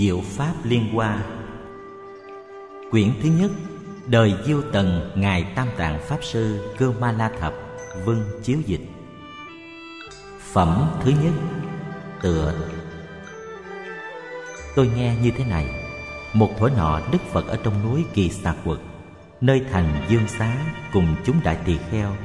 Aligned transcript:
Diệu 0.00 0.20
Pháp 0.20 0.54
Liên 0.64 0.94
Hoa. 0.94 1.22
Quyển 2.90 3.12
thứ 3.22 3.28
nhất, 3.40 3.50
Đời 4.06 4.34
Diêu 4.46 4.62
Tần, 4.72 5.10
Ngài 5.14 5.44
Tam 5.54 5.68
Tạng 5.76 6.00
Pháp 6.00 6.24
Sư, 6.24 6.74
Cơ 6.78 6.92
Ma 7.00 7.12
La 7.12 7.30
Thập 7.40 7.54
Vân 8.04 8.24
Chiếu 8.42 8.58
Dịch. 8.66 8.80
Phẩm 10.52 10.90
thứ 11.04 11.12
nhất, 11.22 11.32
Tựa. 12.22 12.54
Tôi 14.76 14.90
nghe 14.96 15.16
như 15.22 15.30
thế 15.36 15.44
này, 15.44 15.66
Một 16.34 16.50
thuở 16.58 16.68
nọ 16.68 17.00
Đức 17.12 17.22
Phật 17.32 17.46
ở 17.46 17.58
trong 17.64 17.74
núi 17.84 18.04
Kỳ 18.14 18.30
Xà 18.30 18.54
Quật, 18.64 18.78
Nơi 19.40 19.64
thành 19.72 20.06
Dương 20.08 20.28
Xá 20.28 20.56
cùng 20.92 21.16
chúng 21.24 21.40
đại 21.44 21.56
tỳ 21.64 21.78
kheo, 21.90 22.16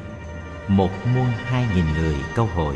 Một 0.68 0.90
muôn 1.16 1.28
hai 1.46 1.68
nghìn 1.76 1.86
người 1.94 2.16
câu 2.36 2.50
hội. 2.56 2.76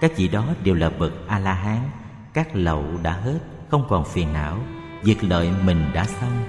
Các 0.00 0.16
vị 0.16 0.28
đó 0.28 0.46
đều 0.64 0.74
là 0.74 0.90
bậc 0.90 1.12
A-la-hán 1.26 1.90
Các 2.32 2.48
lậu 2.56 2.84
đã 3.02 3.12
hết. 3.12 3.38
Không 3.70 3.86
còn 3.88 4.04
phiền 4.04 4.32
não, 4.32 4.58
Việc 5.02 5.24
lợi 5.24 5.50
mình 5.64 5.90
đã 5.94 6.04
xong, 6.04 6.44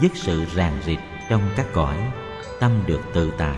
Dứt 0.00 0.12
sự 0.14 0.44
ràng 0.54 0.78
rịt 0.86 0.98
trong 1.30 1.42
các 1.56 1.66
cõi, 1.72 1.96
Tâm 2.60 2.72
được 2.86 3.00
tự 3.14 3.32
tại. 3.38 3.56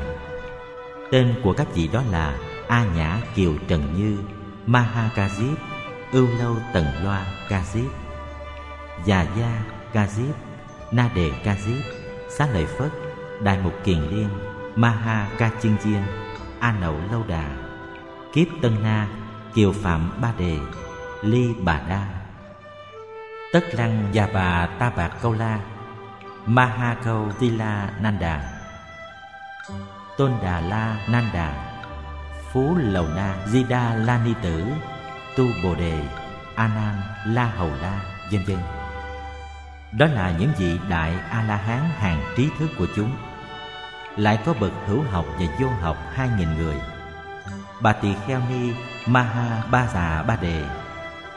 Tên 1.11 1.35
của 1.45 1.53
các 1.53 1.67
vị 1.75 1.89
đó 1.93 2.03
là 2.11 2.39
A 2.69 2.85
Nhã 2.85 3.21
Kiều 3.35 3.53
Trần 3.69 3.95
Như 3.95 4.19
Maha 4.67 5.11
Ca 5.15 5.29
Diếp 5.29 5.59
Ưu 6.13 6.29
Lâu 6.39 6.57
Tần 6.73 6.87
Loa 7.03 7.27
Ca 7.49 7.65
Diếp 7.65 7.91
Già 9.05 9.27
Gia 9.39 9.63
Ca 9.93 10.07
Diếp 10.07 10.35
Na 10.93 11.11
Đề 11.15 11.31
Ca 11.45 11.57
Diếp 11.57 11.85
Xá 12.31 12.47
Lợi 12.53 12.67
Phất 12.67 12.93
Đại 13.43 13.59
Mục 13.63 13.75
Kiền 13.85 14.01
Liên 14.01 14.29
Maha 14.77 15.29
Ca 15.39 15.51
Chiên 15.63 15.77
Chiên 15.85 16.03
A 16.61 16.73
Nậu 16.81 16.95
Lâu 17.11 17.25
Đà, 17.29 17.57
Kiếp 18.33 18.47
Tân 18.63 18.83
Na 18.83 19.09
Kiều 19.55 19.73
Phạm 19.73 20.11
Ba 20.23 20.33
Đề, 20.39 20.59
Ly 21.23 21.55
Bà 21.65 21.81
Đa. 21.89 22.20
Tất 23.53 23.75
Lăng 23.75 24.09
Già 24.13 24.29
Bà 24.35 24.67
Ta 24.79 24.91
Bạc 24.91 25.11
Câu 25.23 25.33
La 25.33 25.59
Maha 26.47 26.97
Câu 27.05 27.29
Tila 27.41 27.91
Nanda 28.01 28.43
Tôn 30.19 30.33
Đà 30.43 30.61
La 30.61 30.97
Nanda 31.09 31.53
Phú 32.53 32.77
Lầu 32.77 33.09
Na 33.17 33.35
Di 33.47 33.65
Đa 33.65 33.95
La 33.95 34.21
Ni 34.25 34.35
Tử, 34.43 34.65
Tu 35.37 35.45
Bồ 35.65 35.75
Đề, 35.75 36.03
A 36.55 36.69
Nan 36.69 36.95
La 37.35 37.45
Hầu 37.45 37.71
La, 37.83 38.01
vân 38.33 38.45
vân. 38.45 38.59
Đó 39.93 40.07
là 40.07 40.33
những 40.39 40.53
vị 40.59 40.79
đại 40.89 41.15
a 41.31 41.43
la 41.43 41.57
hán 41.57 41.81
hàng 41.99 42.23
trí 42.37 42.49
thức 42.59 42.69
của 42.79 42.87
chúng. 42.97 43.17
Lại 44.17 44.39
có 44.47 44.55
bậc 44.61 44.73
hữu 44.87 45.03
học 45.03 45.25
và 45.39 45.47
vô 45.61 45.69
học 45.81 45.97
hai 46.15 46.29
nghìn 46.39 46.49
người. 46.59 46.77
Bà 47.81 47.93
tỳ 47.93 48.15
kheo 48.27 48.41
ni 48.51 48.73
maha 49.07 49.63
ba 49.71 49.87
già 49.95 50.23
ba 50.23 50.37
đề 50.37 50.65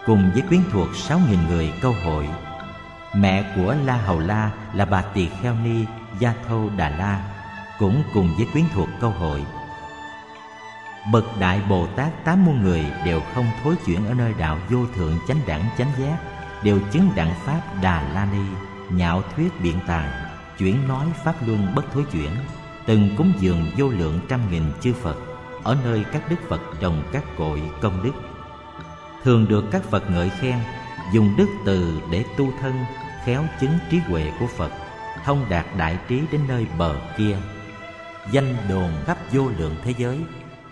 cùng 0.06 0.32
với 0.34 0.42
quyến 0.42 0.62
thuộc 0.72 0.96
sáu 0.96 1.20
nghìn 1.30 1.40
người 1.48 1.74
câu 1.82 1.96
hội. 2.06 2.30
Mẹ 3.16 3.54
của 3.56 3.76
la 3.86 3.98
hầu 3.98 4.20
la 4.20 4.52
là 4.74 4.86
bà 4.86 5.02
tỳ 5.02 5.30
kheo 5.42 5.56
ni, 5.56 5.86
gia 6.20 6.34
thâu 6.48 6.70
đà 6.78 6.90
la, 6.90 7.22
cũng 7.80 8.04
cùng 8.14 8.30
với 8.38 8.48
quyến 8.54 8.66
thuộc 8.74 8.90
câu 9.02 9.10
hội. 9.10 9.46
Bậc 11.12 11.24
đại 11.40 11.62
bồ 11.70 11.88
tát 11.88 12.26
tám 12.26 12.46
muôn 12.46 12.64
người 12.64 12.86
đều 13.06 13.22
không 13.34 13.46
thối 13.64 13.76
chuyển 13.86 14.06
ở 14.06 14.14
nơi 14.14 14.34
đạo 14.40 14.58
vô 14.70 14.86
thượng 14.96 15.20
chánh 15.28 15.40
đẳng 15.48 15.66
chánh 15.78 15.92
giác, 16.00 16.18
đều 16.64 16.80
chứng 16.92 17.10
đẳng 17.16 17.34
pháp 17.46 17.62
đà 17.82 18.14
la 18.14 18.26
ni, 18.26 18.46
nhạo 18.90 19.22
thuyết 19.36 19.62
biện 19.62 19.80
tài 19.88 20.10
chuyển 20.58 20.88
nói 20.88 21.06
pháp 21.24 21.36
luân 21.48 21.76
bất 21.76 21.86
thối 21.94 22.04
chuyển, 22.12 22.32
từng 22.86 23.10
cúng 23.18 23.34
dường 23.40 23.72
vô 23.78 23.90
lượng 23.90 24.20
trăm 24.30 24.52
nghìn 24.52 24.64
chư 24.82 24.94
phật 24.94 25.16
ở 25.64 25.78
nơi 25.84 26.06
các 26.12 26.30
đức 26.30 26.36
phật 26.50 26.62
trồng 26.80 27.04
các 27.12 27.24
cội 27.38 27.62
công 27.82 28.04
đức 28.04 28.33
thường 29.24 29.48
được 29.48 29.64
các 29.72 29.84
phật 29.84 30.12
ngợi 30.12 30.30
khen, 30.30 30.58
dùng 31.14 31.36
đức 31.38 31.48
từ 31.66 32.02
để 32.12 32.26
tu 32.38 32.48
thân, 32.62 32.74
khéo 33.26 33.44
chứng 33.62 33.78
trí 33.90 33.98
huệ 33.98 34.32
của 34.40 34.48
phật, 34.48 34.72
thông 35.26 35.46
đạt 35.50 35.66
đại 35.78 35.98
trí 36.08 36.22
đến 36.32 36.42
nơi 36.48 36.68
bờ 36.78 36.96
kia. 37.18 37.38
Danh 38.32 38.56
đồn 38.70 38.92
khắp 39.06 39.18
vô 39.32 39.50
lượng 39.58 39.76
thế 39.84 39.94
giới, 39.98 40.20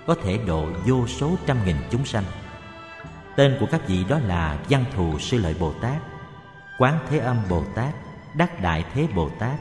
có 0.07 0.15
thể 0.23 0.37
độ 0.47 0.67
vô 0.85 1.07
số 1.07 1.35
trăm 1.45 1.65
nghìn 1.65 1.75
chúng 1.91 2.05
sanh. 2.05 2.23
Tên 3.35 3.57
của 3.59 3.65
các 3.71 3.87
vị 3.87 4.05
đó 4.09 4.19
là 4.19 4.57
Văn 4.69 4.85
Thù 4.95 5.19
Sư 5.19 5.37
Lợi 5.37 5.55
Bồ 5.59 5.73
Tát, 5.73 5.97
Quán 6.79 6.99
Thế 7.09 7.17
Âm 7.17 7.37
Bồ 7.49 7.63
Tát, 7.75 7.93
Đắc 8.33 8.61
Đại 8.61 8.85
Thế 8.93 9.07
Bồ 9.15 9.29
Tát, 9.39 9.59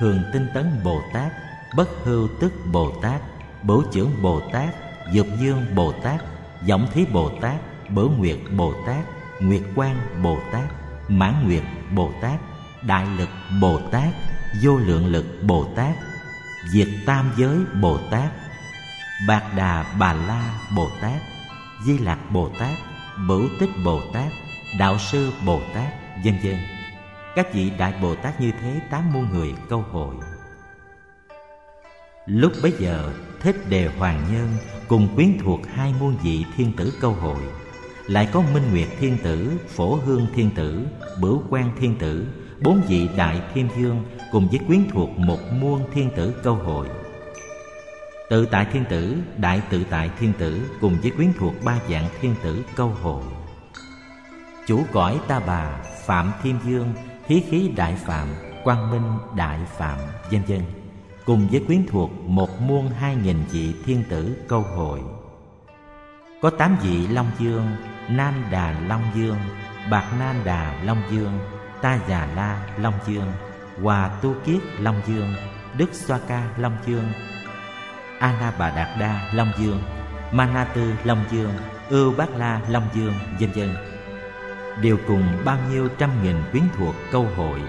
Thường 0.00 0.22
Tinh 0.32 0.46
Tấn 0.54 0.80
Bồ 0.84 1.02
Tát, 1.12 1.32
Bất 1.76 1.88
Hưu 2.04 2.28
Tức 2.40 2.52
Bồ 2.72 2.92
Tát 3.02 3.20
bổ 3.62 3.82
Trưởng 3.92 4.22
Bồ 4.22 4.40
Tát, 4.52 4.74
Dược 5.12 5.26
Dương 5.40 5.66
Bồ 5.74 5.92
Tát 5.92 6.20
Giọng 6.64 6.86
Thí 6.92 7.04
Bồ 7.12 7.30
Tát 7.40 7.60
Bửu 7.90 8.10
Nguyệt 8.10 8.38
Bồ 8.56 8.72
Tát 8.86 9.04
Nguyệt 9.40 9.62
Quang 9.74 10.22
Bồ 10.22 10.38
Tát 10.52 10.64
Mãn 11.08 11.46
Nguyệt 11.46 11.62
Bồ 11.94 12.12
Tát 12.22 12.40
Đại 12.82 13.06
Lực 13.18 13.28
Bồ 13.60 13.80
Tát 13.90 14.08
Vô 14.62 14.78
Lượng 14.78 15.06
Lực 15.06 15.26
Bồ 15.42 15.64
Tát 15.76 15.96
Diệt 16.72 16.88
Tam 17.06 17.32
Giới 17.36 17.58
Bồ 17.82 17.98
Tát 18.10 18.32
Bạc 19.28 19.42
Đà 19.56 19.94
Bà 19.98 20.12
La 20.12 20.60
Bồ 20.76 20.88
Tát 21.00 21.20
Di 21.86 21.98
Lạc 21.98 22.18
Bồ 22.30 22.48
Tát 22.58 22.78
Bửu 23.26 23.48
Tích 23.60 23.70
Bồ 23.84 24.00
Tát, 24.12 24.32
Đạo 24.78 24.98
Sư 24.98 25.32
Bồ 25.46 25.60
Tát, 25.74 25.92
vân 26.24 26.38
vân. 26.42 26.56
Các 27.34 27.54
vị 27.54 27.70
Đại 27.78 27.94
Bồ 28.02 28.14
Tát 28.14 28.40
như 28.40 28.52
thế 28.60 28.80
tám 28.90 29.12
muôn 29.12 29.28
người 29.30 29.54
câu 29.68 29.84
hội. 29.90 30.14
Lúc 32.26 32.52
bấy 32.62 32.72
giờ, 32.78 33.12
Thích 33.40 33.56
Đề 33.68 33.90
Hoàng 33.98 34.24
Nhân 34.32 34.48
cùng 34.88 35.08
quyến 35.14 35.38
thuộc 35.42 35.60
hai 35.74 35.94
muôn 36.00 36.16
vị 36.22 36.44
thiên 36.56 36.72
tử 36.76 36.92
câu 37.00 37.12
hội. 37.12 37.42
Lại 38.08 38.28
có 38.32 38.42
Minh 38.54 38.70
Nguyệt 38.70 38.88
Thiên 39.00 39.16
Tử, 39.22 39.50
Phổ 39.68 39.94
Hương 39.94 40.26
Thiên 40.34 40.50
Tử, 40.56 40.86
Bửu 41.20 41.42
Quan 41.50 41.70
Thiên 41.80 41.98
Tử, 41.98 42.26
bốn 42.62 42.80
vị 42.88 43.08
Đại 43.16 43.40
Thiên 43.54 43.68
Dương 43.78 44.04
cùng 44.32 44.48
với 44.48 44.60
quyến 44.66 44.80
thuộc 44.92 45.18
một 45.18 45.38
muôn 45.60 45.90
thiên 45.92 46.10
tử 46.16 46.34
câu 46.42 46.54
hội. 46.54 46.88
Tự 48.30 48.46
tại 48.46 48.66
thiên 48.72 48.84
tử, 48.90 49.16
đại 49.36 49.62
tự 49.70 49.84
tại 49.90 50.10
thiên 50.18 50.32
tử 50.38 50.60
cùng 50.80 50.96
với 51.02 51.10
quyến 51.10 51.32
thuộc 51.38 51.54
ba 51.64 51.78
dạng 51.90 52.08
thiên 52.20 52.34
tử 52.42 52.62
câu 52.76 52.88
hội. 53.02 53.22
Chủ 54.66 54.84
cõi 54.92 55.20
ta 55.28 55.40
bà, 55.40 55.80
Phạm 56.06 56.32
Thiên 56.42 56.58
Dương, 56.66 56.92
Thí 57.26 57.42
khí 57.50 57.70
đại 57.76 57.94
phạm, 57.94 58.28
Quang 58.64 58.90
Minh 58.90 59.36
đại 59.36 59.58
phạm, 59.78 59.98
vân 60.30 60.42
vân 60.48 60.60
cùng 61.24 61.48
với 61.50 61.64
quyến 61.66 61.86
thuộc 61.86 62.10
một 62.24 62.60
muôn 62.60 62.88
hai 62.88 63.16
nghìn 63.16 63.36
vị 63.50 63.74
thiên 63.84 64.04
tử 64.08 64.36
câu 64.48 64.60
hội. 64.60 65.00
Có 66.42 66.50
tám 66.50 66.76
vị 66.82 67.06
Long 67.06 67.30
Dương, 67.38 67.66
Nam 68.08 68.34
Đà 68.50 68.74
Long 68.88 69.02
Dương, 69.14 69.38
Bạc 69.90 70.04
Nam 70.18 70.36
Đà 70.44 70.72
Long 70.84 71.02
Dương, 71.10 71.38
Ta 71.82 71.98
Già 72.08 72.28
La 72.36 72.58
Long 72.78 72.98
Dương, 73.06 73.32
Hòa 73.82 74.10
Tu 74.22 74.34
Kiết 74.44 74.60
Long 74.80 75.00
Dương, 75.06 75.34
Đức 75.76 75.88
Xoa 75.92 76.18
Ca 76.28 76.42
Long 76.56 76.76
Dương, 76.86 77.12
Ana 78.20 78.52
Bà 78.58 78.70
Đạt 78.70 78.88
Đa 79.00 79.30
Long 79.32 79.52
Dương, 79.58 79.82
Mana 80.32 80.64
Tư 80.64 80.92
Long 81.04 81.24
Dương, 81.30 81.52
Ưu 81.88 82.14
Bát 82.16 82.28
La 82.36 82.60
Long 82.68 82.88
Dương, 82.94 83.14
vân 83.40 83.50
vân 83.52 83.74
đều 84.82 84.96
cùng 85.06 85.24
bao 85.44 85.58
nhiêu 85.70 85.88
trăm 85.98 86.10
nghìn 86.22 86.36
quyến 86.52 86.62
thuộc 86.76 86.94
câu 87.12 87.26
hội. 87.36 87.62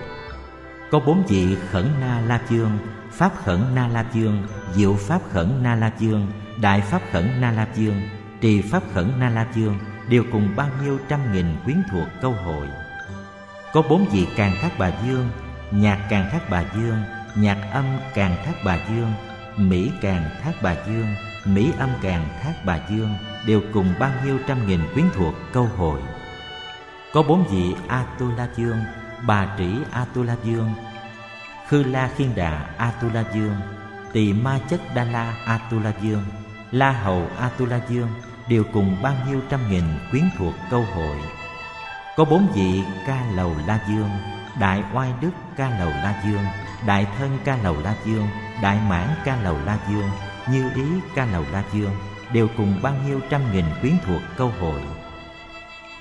Có 0.92 1.00
bốn 1.00 1.24
vị 1.28 1.58
khẩn 1.72 1.86
na 2.02 2.22
la 2.28 2.42
chương, 2.50 2.72
pháp 3.12 3.32
khẩn 3.44 3.60
na 3.76 3.88
la 3.88 4.06
chương, 4.14 4.48
diệu 4.74 4.96
pháp 4.96 5.22
khẩn 5.32 5.64
na 5.64 5.76
la 5.76 5.92
chương, 6.00 6.28
đại 6.62 6.82
pháp 6.82 7.02
khẩn 7.12 7.42
na 7.42 7.52
la 7.52 7.68
chương, 7.76 8.02
trì 8.42 8.62
pháp 8.62 8.84
khẩn 8.94 9.12
na 9.20 9.30
la 9.30 9.48
chương 9.56 9.80
đều 10.10 10.24
cùng 10.32 10.56
bao 10.56 10.70
nhiêu 10.84 11.00
trăm 11.10 11.34
nghìn 11.34 11.46
quyến 11.66 11.78
thuộc 11.92 12.08
câu 12.22 12.32
hội. 12.32 12.68
Có 13.74 13.82
bốn 13.82 14.06
vị 14.06 14.28
càng 14.36 14.56
thác 14.62 14.72
bà 14.80 14.92
dương, 15.06 15.30
nhạc 15.72 16.08
càng 16.10 16.30
thác 16.32 16.50
bà 16.50 16.64
dương, 16.76 17.02
nhạc 17.36 17.70
âm 17.74 17.86
càng 18.14 18.36
thác 18.46 18.54
bà 18.66 18.78
dương, 18.90 19.14
Mỹ 19.60 19.92
Càng 20.02 20.30
Thác 20.44 20.54
Bà 20.62 20.76
Dương, 20.88 21.08
Mỹ 21.46 21.72
Âm 21.78 21.90
Càng 22.02 22.28
Thác 22.42 22.54
Bà 22.66 22.80
Dương 22.90 23.16
đều 23.48 23.62
cùng 23.74 23.94
bao 24.00 24.12
nhiêu 24.26 24.40
trăm 24.48 24.68
nghìn 24.68 24.80
quyến 24.94 25.06
thuộc 25.14 25.34
câu 25.54 25.66
hội. 25.78 26.02
Có 27.14 27.24
bốn 27.24 27.44
vị 27.44 27.76
Atula 27.88 28.48
Dương, 28.56 28.78
Bà 29.28 29.56
Trĩ 29.58 29.76
Atula 29.92 30.36
Dương, 30.44 30.74
Khư 31.68 31.84
La 31.84 32.10
Khiên 32.16 32.36
Đà 32.36 32.66
Atula 32.78 33.24
Dương, 33.34 33.56
Tỳ 34.14 34.34
Ma 34.34 34.60
Chất 34.70 34.82
Đa 34.96 35.04
La 35.04 35.34
Atula 35.46 35.94
Dương, 36.02 36.24
La 36.72 36.92
Hầu 36.92 37.28
Atula 37.40 37.80
Dương 37.90 38.10
đều 38.50 38.64
cùng 38.74 38.98
bao 39.02 39.14
nhiêu 39.28 39.42
trăm 39.50 39.60
nghìn 39.70 39.84
quyến 40.12 40.24
thuộc 40.38 40.54
câu 40.70 40.86
hội. 40.96 41.18
Có 42.18 42.26
bốn 42.26 42.48
vị 42.56 42.84
Ca 43.08 43.24
Lầu 43.36 43.56
La 43.68 43.80
Dương, 43.90 44.10
Đại 44.60 44.84
Oai 44.94 45.14
Đức 45.22 45.32
Ca 45.58 45.80
Lầu 45.80 45.90
La 45.90 46.22
Dương, 46.26 46.46
Đại 46.86 47.08
Thân 47.18 47.40
Ca 47.46 47.58
Lầu 47.64 47.76
La 47.84 47.96
Dương, 48.06 48.28
Đại 48.62 48.80
Mãn 48.90 49.08
Ca 49.26 49.36
Lầu 49.44 49.58
La 49.66 49.78
Dương, 49.90 50.10
Như 50.52 50.70
Ý 50.76 50.86
Ca 51.16 51.26
Lầu 51.26 51.46
La 51.52 51.64
Dương 51.74 51.96
đều 52.34 52.48
cùng 52.58 52.80
bao 52.82 52.94
nhiêu 53.08 53.20
trăm 53.30 53.54
nghìn 53.54 53.66
quyến 53.82 53.94
thuộc 54.06 54.22
câu 54.38 54.52
hội. 54.62 54.82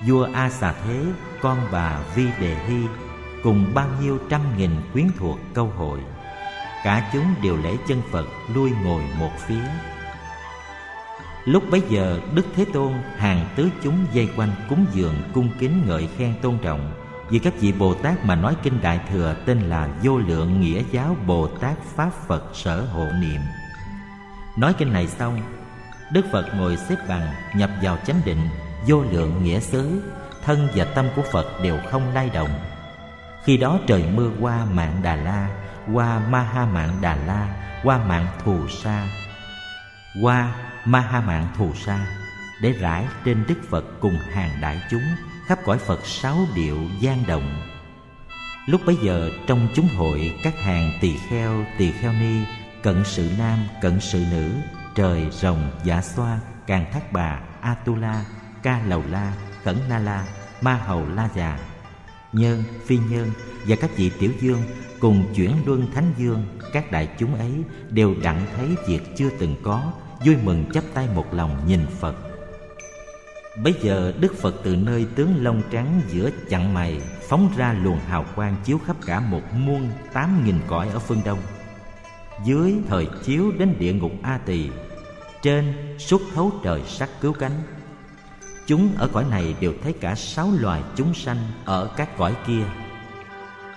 Vua 0.07 0.27
A 0.33 0.49
Xà 0.49 0.73
Thế, 0.73 1.03
con 1.41 1.57
bà 1.71 1.99
Vi 2.15 2.27
Đề 2.39 2.55
Hy 2.67 2.83
cùng 3.43 3.71
bao 3.73 3.87
nhiêu 4.01 4.17
trăm 4.29 4.57
nghìn 4.57 4.71
quyến 4.93 5.07
thuộc 5.17 5.39
câu 5.53 5.71
hội. 5.77 5.99
Cả 6.83 7.09
chúng 7.13 7.25
đều 7.43 7.57
lễ 7.57 7.77
chân 7.87 8.01
Phật 8.11 8.25
lui 8.55 8.71
ngồi 8.83 9.03
một 9.19 9.31
phía 9.47 9.63
lúc 11.45 11.63
bấy 11.71 11.81
giờ, 11.89 12.19
đức 12.33 12.45
thế 12.55 12.65
tôn, 12.73 12.93
hàng 13.17 13.45
tứ 13.55 13.69
chúng 13.83 14.05
dây 14.13 14.29
quanh 14.37 14.51
cúng 14.69 14.85
dường, 14.93 15.15
cung 15.33 15.49
kính 15.59 15.83
ngợi 15.87 16.07
khen 16.17 16.33
tôn 16.41 16.57
trọng. 16.57 16.91
Vì 17.29 17.39
các 17.39 17.53
vị 17.59 17.71
bồ 17.71 17.93
tát 17.93 18.25
mà 18.25 18.35
nói 18.35 18.55
kinh 18.63 18.81
đại 18.81 18.99
thừa, 19.11 19.35
tên 19.45 19.59
là 19.59 19.89
vô 20.03 20.17
lượng 20.17 20.61
nghĩa 20.61 20.83
giáo 20.91 21.15
bồ 21.25 21.47
tát 21.47 21.77
pháp 21.95 22.09
phật 22.27 22.43
sở 22.53 22.81
hộ 22.81 23.05
niệm. 23.21 23.41
Nói 24.57 24.73
kinh 24.77 24.93
này 24.93 25.07
xong, 25.07 25.41
đức 26.11 26.25
phật 26.31 26.45
ngồi 26.55 26.77
xếp 26.77 26.95
bằng, 27.07 27.33
nhập 27.55 27.69
vào 27.81 27.97
chánh 28.07 28.21
định, 28.25 28.49
vô 28.87 29.01
lượng 29.11 29.43
nghĩa 29.43 29.59
xứ, 29.59 30.01
thân 30.43 30.67
và 30.75 30.85
tâm 30.85 31.05
của 31.15 31.23
phật 31.31 31.45
đều 31.63 31.79
không 31.91 32.13
lay 32.13 32.29
động. 32.29 32.49
Khi 33.43 33.57
đó 33.57 33.79
trời 33.87 34.03
mưa 34.13 34.29
qua 34.39 34.65
mạng 34.65 34.99
đà 35.03 35.15
la, 35.15 35.49
qua 35.93 36.19
ma 36.29 36.41
ha 36.41 36.65
mạng 36.65 36.97
đà 37.01 37.15
la, 37.15 37.47
qua 37.83 37.97
mạng 37.97 38.27
thù 38.43 38.67
sa, 38.67 39.07
qua 40.23 40.53
ma 40.89 40.99
ha 40.99 41.21
mạng 41.21 41.47
thù 41.57 41.73
sa 41.73 42.05
để 42.61 42.71
rải 42.71 43.05
trên 43.25 43.45
đức 43.47 43.55
phật 43.69 43.85
cùng 43.99 44.17
hàng 44.31 44.61
đại 44.61 44.81
chúng 44.91 45.03
khắp 45.45 45.59
cõi 45.65 45.77
phật 45.77 46.05
sáu 46.05 46.37
điệu 46.55 46.77
gian 46.99 47.23
động. 47.27 47.61
Lúc 48.65 48.81
bấy 48.85 48.97
giờ 49.03 49.31
trong 49.47 49.67
chúng 49.75 49.87
hội 49.97 50.39
các 50.43 50.59
hàng 50.59 50.91
tỳ 51.01 51.17
kheo 51.29 51.65
tỳ 51.77 51.91
kheo 51.91 52.13
ni, 52.13 52.43
cận 52.83 53.03
sự 53.05 53.31
nam, 53.37 53.59
cận 53.81 53.99
sự 53.99 54.25
nữ, 54.31 54.51
trời 54.95 55.27
rồng 55.31 55.71
giả 55.83 56.01
xoa, 56.01 56.39
càng 56.67 56.85
thác 56.93 57.11
bà, 57.13 57.39
atula 57.61 58.25
ca 58.63 58.81
lầu 58.87 59.03
la 59.09 59.33
khẩn 59.63 59.75
na 59.89 59.99
la 59.99 60.25
ma 60.61 60.75
hầu 60.85 61.05
la 61.09 61.29
già 61.35 61.59
nhân 62.33 62.63
phi 62.85 62.97
nhân 62.97 63.31
và 63.67 63.75
các 63.81 63.89
vị 63.95 64.11
tiểu 64.19 64.31
dương 64.39 64.61
cùng 64.99 65.33
chuyển 65.35 65.55
luân 65.65 65.91
thánh 65.93 66.13
dương, 66.17 66.59
các 66.73 66.91
đại 66.91 67.09
chúng 67.19 67.35
ấy 67.35 67.63
đều 67.89 68.15
đặng 68.23 68.45
thấy 68.57 68.75
việc 68.87 69.17
chưa 69.17 69.29
từng 69.39 69.55
có 69.63 69.93
vui 70.25 70.37
mừng 70.43 70.65
chắp 70.73 70.83
tay 70.93 71.07
một 71.15 71.33
lòng 71.33 71.57
nhìn 71.67 71.85
phật. 71.99 72.15
Bấy 73.63 73.73
giờ 73.81 74.13
đức 74.19 74.35
phật 74.37 74.55
từ 74.63 74.75
nơi 74.75 75.07
tướng 75.15 75.43
lông 75.43 75.61
trắng 75.71 76.01
giữa 76.07 76.29
chặng 76.49 76.73
mày 76.73 77.01
phóng 77.29 77.49
ra 77.57 77.75
luồng 77.83 77.99
hào 77.99 78.25
quang 78.35 78.55
chiếu 78.63 78.79
khắp 78.87 78.95
cả 79.05 79.19
một 79.19 79.41
muôn 79.53 79.89
tám 80.13 80.45
nghìn 80.45 80.59
cõi 80.67 80.89
ở 80.93 80.99
phương 80.99 81.21
đông. 81.25 81.39
Dưới 82.45 82.75
thời 82.87 83.07
chiếu 83.23 83.51
đến 83.57 83.75
địa 83.79 83.93
ngục 83.93 84.11
a 84.23 84.37
tỳ, 84.45 84.69
trên 85.41 85.73
xuất 85.99 86.21
thấu 86.35 86.51
trời 86.63 86.81
sắc 86.87 87.09
cứu 87.21 87.33
cánh, 87.33 87.61
chúng 88.67 88.89
ở 88.97 89.09
cõi 89.13 89.25
này 89.29 89.55
đều 89.59 89.73
thấy 89.83 89.93
cả 89.93 90.15
sáu 90.15 90.51
loài 90.59 90.81
chúng 90.95 91.13
sanh 91.13 91.37
ở 91.65 91.89
các 91.97 92.17
cõi 92.17 92.35
kia. 92.47 92.63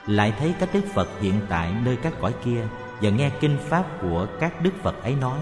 Lại 0.06 0.34
thấy 0.38 0.54
các 0.60 0.68
đức 0.74 0.84
phật 0.94 1.08
hiện 1.20 1.34
tại 1.48 1.74
nơi 1.84 1.96
các 1.96 2.12
cõi 2.20 2.34
kia 2.44 2.66
và 3.00 3.10
nghe 3.10 3.30
kinh 3.40 3.58
pháp 3.68 3.84
của 4.00 4.26
các 4.40 4.62
đức 4.62 4.72
phật 4.82 5.02
ấy 5.02 5.14
nói 5.14 5.38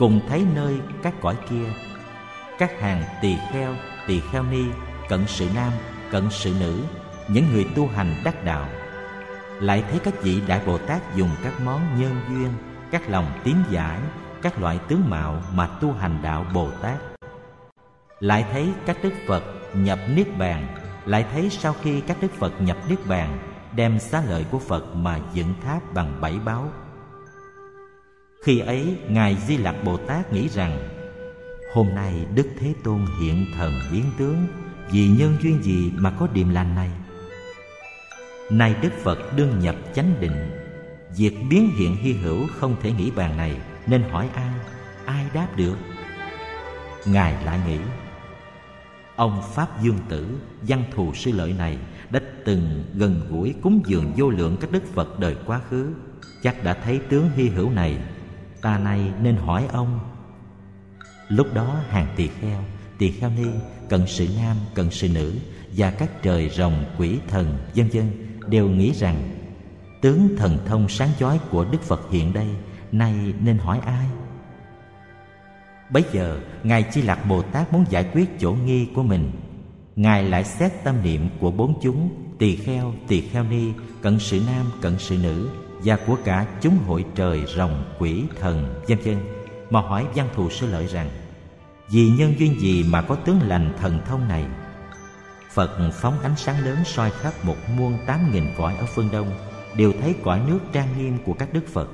cùng 0.00 0.20
thấy 0.28 0.46
nơi 0.54 0.80
các 1.02 1.14
cõi 1.20 1.36
kia, 1.50 1.72
các 2.58 2.80
hàng 2.80 3.02
tỳ 3.22 3.36
kheo 3.52 3.74
tỳ 4.06 4.20
kheo 4.20 4.42
ni, 4.42 4.64
cận 5.08 5.26
sự 5.26 5.48
nam, 5.54 5.72
cận 6.10 6.30
sự 6.30 6.54
nữ, 6.60 6.80
những 7.28 7.44
người 7.52 7.66
tu 7.76 7.86
hành 7.86 8.14
đắc 8.24 8.44
đạo. 8.44 8.68
Lại 9.60 9.84
thấy 9.90 9.98
các 9.98 10.22
vị 10.22 10.42
đại 10.46 10.60
bồ 10.66 10.78
tát 10.78 11.14
dùng 11.16 11.30
các 11.44 11.52
món 11.64 12.00
nhân 12.00 12.16
duyên, 12.28 12.48
các 12.90 13.10
lòng 13.10 13.40
tín 13.44 13.56
giải, 13.70 13.98
các 14.42 14.60
loại 14.60 14.78
tướng 14.88 15.10
mạo 15.10 15.42
mà 15.54 15.66
tu 15.66 15.92
hành 15.92 16.22
đạo 16.22 16.46
bồ 16.54 16.70
tát. 16.70 16.98
Lại 18.20 18.44
thấy 18.52 18.72
các 18.86 18.96
đức 19.02 19.12
phật 19.28 19.44
nhập 19.74 19.98
niết 20.16 20.38
bàn, 20.38 20.66
lại 21.06 21.26
thấy 21.32 21.50
sau 21.50 21.74
khi 21.82 22.00
các 22.00 22.16
đức 22.20 22.32
phật 22.32 22.60
nhập 22.60 22.76
niết 22.88 23.06
bàn, 23.06 23.38
đem 23.76 23.98
xá 23.98 24.22
lợi 24.28 24.44
của 24.50 24.58
phật 24.58 24.94
mà 24.94 25.20
dựng 25.32 25.54
tháp 25.64 25.94
bằng 25.94 26.20
bảy 26.20 26.38
báo 26.44 26.68
khi 28.40 28.58
ấy, 28.58 28.96
ngài 29.08 29.36
di 29.46 29.56
lặc 29.56 29.74
bồ 29.84 29.96
tát 29.96 30.32
nghĩ 30.32 30.48
rằng, 30.48 30.88
hôm 31.72 31.88
nay 31.94 32.26
đức 32.34 32.46
thế 32.58 32.74
tôn 32.84 33.06
hiện 33.20 33.46
thần 33.56 33.72
biến 33.92 34.04
tướng, 34.18 34.46
vì 34.90 35.08
nhân 35.08 35.36
duyên 35.42 35.62
gì 35.62 35.92
mà 35.94 36.10
có 36.10 36.28
điềm 36.34 36.48
lành 36.48 36.74
này? 36.74 36.90
Nay 38.50 38.74
đức 38.82 38.92
phật 39.02 39.36
đương 39.36 39.58
nhập 39.60 39.76
chánh 39.94 40.14
định, 40.20 40.50
việc 41.16 41.36
biến 41.50 41.70
hiện 41.78 41.96
hy 41.96 42.12
hữu 42.12 42.46
không 42.56 42.76
thể 42.82 42.92
nghĩ 42.92 43.10
bàn 43.10 43.36
này, 43.36 43.56
nên 43.86 44.02
hỏi 44.02 44.28
ai 44.34 44.52
ai 45.04 45.26
đáp 45.34 45.48
được? 45.56 45.76
Ngài 47.06 47.44
lại 47.44 47.60
nghĩ, 47.66 47.78
ông 49.16 49.42
pháp 49.54 49.82
dương 49.82 49.98
tử, 50.08 50.26
văn 50.62 50.84
thù 50.94 51.14
sư 51.14 51.32
lợi 51.32 51.54
này, 51.58 51.78
đã 52.10 52.20
từng 52.44 52.84
gần 52.94 53.20
gũi 53.30 53.54
cúng 53.62 53.80
dường 53.86 54.12
vô 54.16 54.30
lượng 54.30 54.56
các 54.60 54.72
đức 54.72 54.82
phật 54.94 55.18
đời 55.18 55.36
quá 55.46 55.60
khứ, 55.70 55.92
chắc 56.42 56.64
đã 56.64 56.74
thấy 56.74 57.00
tướng 57.08 57.30
hy 57.36 57.48
hữu 57.48 57.70
này 57.70 57.98
ta 58.62 58.78
nay 58.78 59.12
nên 59.22 59.36
hỏi 59.36 59.66
ông. 59.72 60.00
Lúc 61.28 61.54
đó 61.54 61.80
hàng 61.88 62.06
tỳ 62.16 62.28
kheo 62.28 62.64
tỳ 63.00 63.10
kheo 63.10 63.30
ni 63.30 63.46
cận 63.88 64.06
sự 64.06 64.28
nam 64.36 64.56
cận 64.74 64.90
sự 64.90 65.08
nữ 65.08 65.34
và 65.76 65.90
các 65.90 66.22
trời 66.22 66.48
rồng, 66.48 66.84
quỷ 66.98 67.18
thần, 67.28 67.58
vân 67.74 67.88
vân 67.92 68.10
đều 68.46 68.68
nghĩ 68.68 68.92
rằng, 68.92 69.22
tướng 70.00 70.36
thần 70.36 70.58
thông 70.66 70.88
sáng 70.88 71.08
chói 71.18 71.40
của 71.50 71.64
đức 71.64 71.82
phật 71.82 72.10
hiện 72.10 72.32
đây, 72.32 72.46
nay 72.92 73.14
nên 73.40 73.58
hỏi 73.58 73.80
ai? 73.86 74.06
Bấy 75.90 76.04
giờ, 76.12 76.40
ngài 76.62 76.82
chi 76.82 77.02
lạc 77.02 77.24
bồ 77.28 77.42
tát 77.42 77.72
muốn 77.72 77.84
giải 77.90 78.10
quyết 78.12 78.40
chỗ 78.40 78.52
nghi 78.52 78.88
của 78.94 79.02
mình. 79.02 79.30
Ngài 79.96 80.22
lại 80.22 80.44
xét 80.44 80.72
tâm 80.84 81.02
niệm 81.02 81.28
của 81.40 81.50
bốn 81.50 81.80
chúng, 81.82 82.10
tỳ 82.38 82.56
kheo 82.56 82.94
tỳ 83.08 83.20
kheo 83.20 83.44
ni, 83.44 83.72
cận 84.02 84.18
sự 84.18 84.42
nam, 84.46 84.66
cận 84.80 84.98
sự 84.98 85.16
nữ 85.22 85.50
và 85.84 85.98
của 86.06 86.16
cả 86.24 86.46
chúng 86.60 86.78
hội 86.78 87.04
trời 87.14 87.44
rồng 87.56 87.84
quỷ 87.98 88.24
thần, 88.40 88.82
vân 88.88 88.98
vân. 88.98 89.18
Mà 89.70 89.80
hỏi 89.80 90.06
văn 90.14 90.28
thù 90.34 90.50
sư 90.50 90.66
lợi 90.66 90.86
rằng, 90.86 91.10
vì 91.88 92.10
nhân 92.10 92.34
duyên 92.38 92.60
gì 92.60 92.84
mà 92.84 93.02
có 93.02 93.14
tướng 93.14 93.40
lành 93.42 93.72
thần 93.80 94.00
thông 94.06 94.28
này? 94.28 94.46
Phật 95.50 95.90
phóng 95.92 96.20
ánh 96.20 96.36
sáng 96.36 96.64
lớn 96.64 96.76
soi 96.84 97.10
khắp 97.10 97.32
một 97.42 97.56
muôn 97.76 97.98
tám 98.06 98.32
nghìn 98.32 98.44
cõi 98.58 98.76
ở 98.76 98.86
phương 98.94 99.08
đông, 99.12 99.30
đều 99.76 99.92
thấy 100.00 100.14
cõi 100.24 100.40
nước 100.46 100.58
trang 100.72 100.88
nghiêm 100.98 101.18
của 101.24 101.32
các 101.32 101.52
đức 101.52 101.66
phật. 101.72 101.88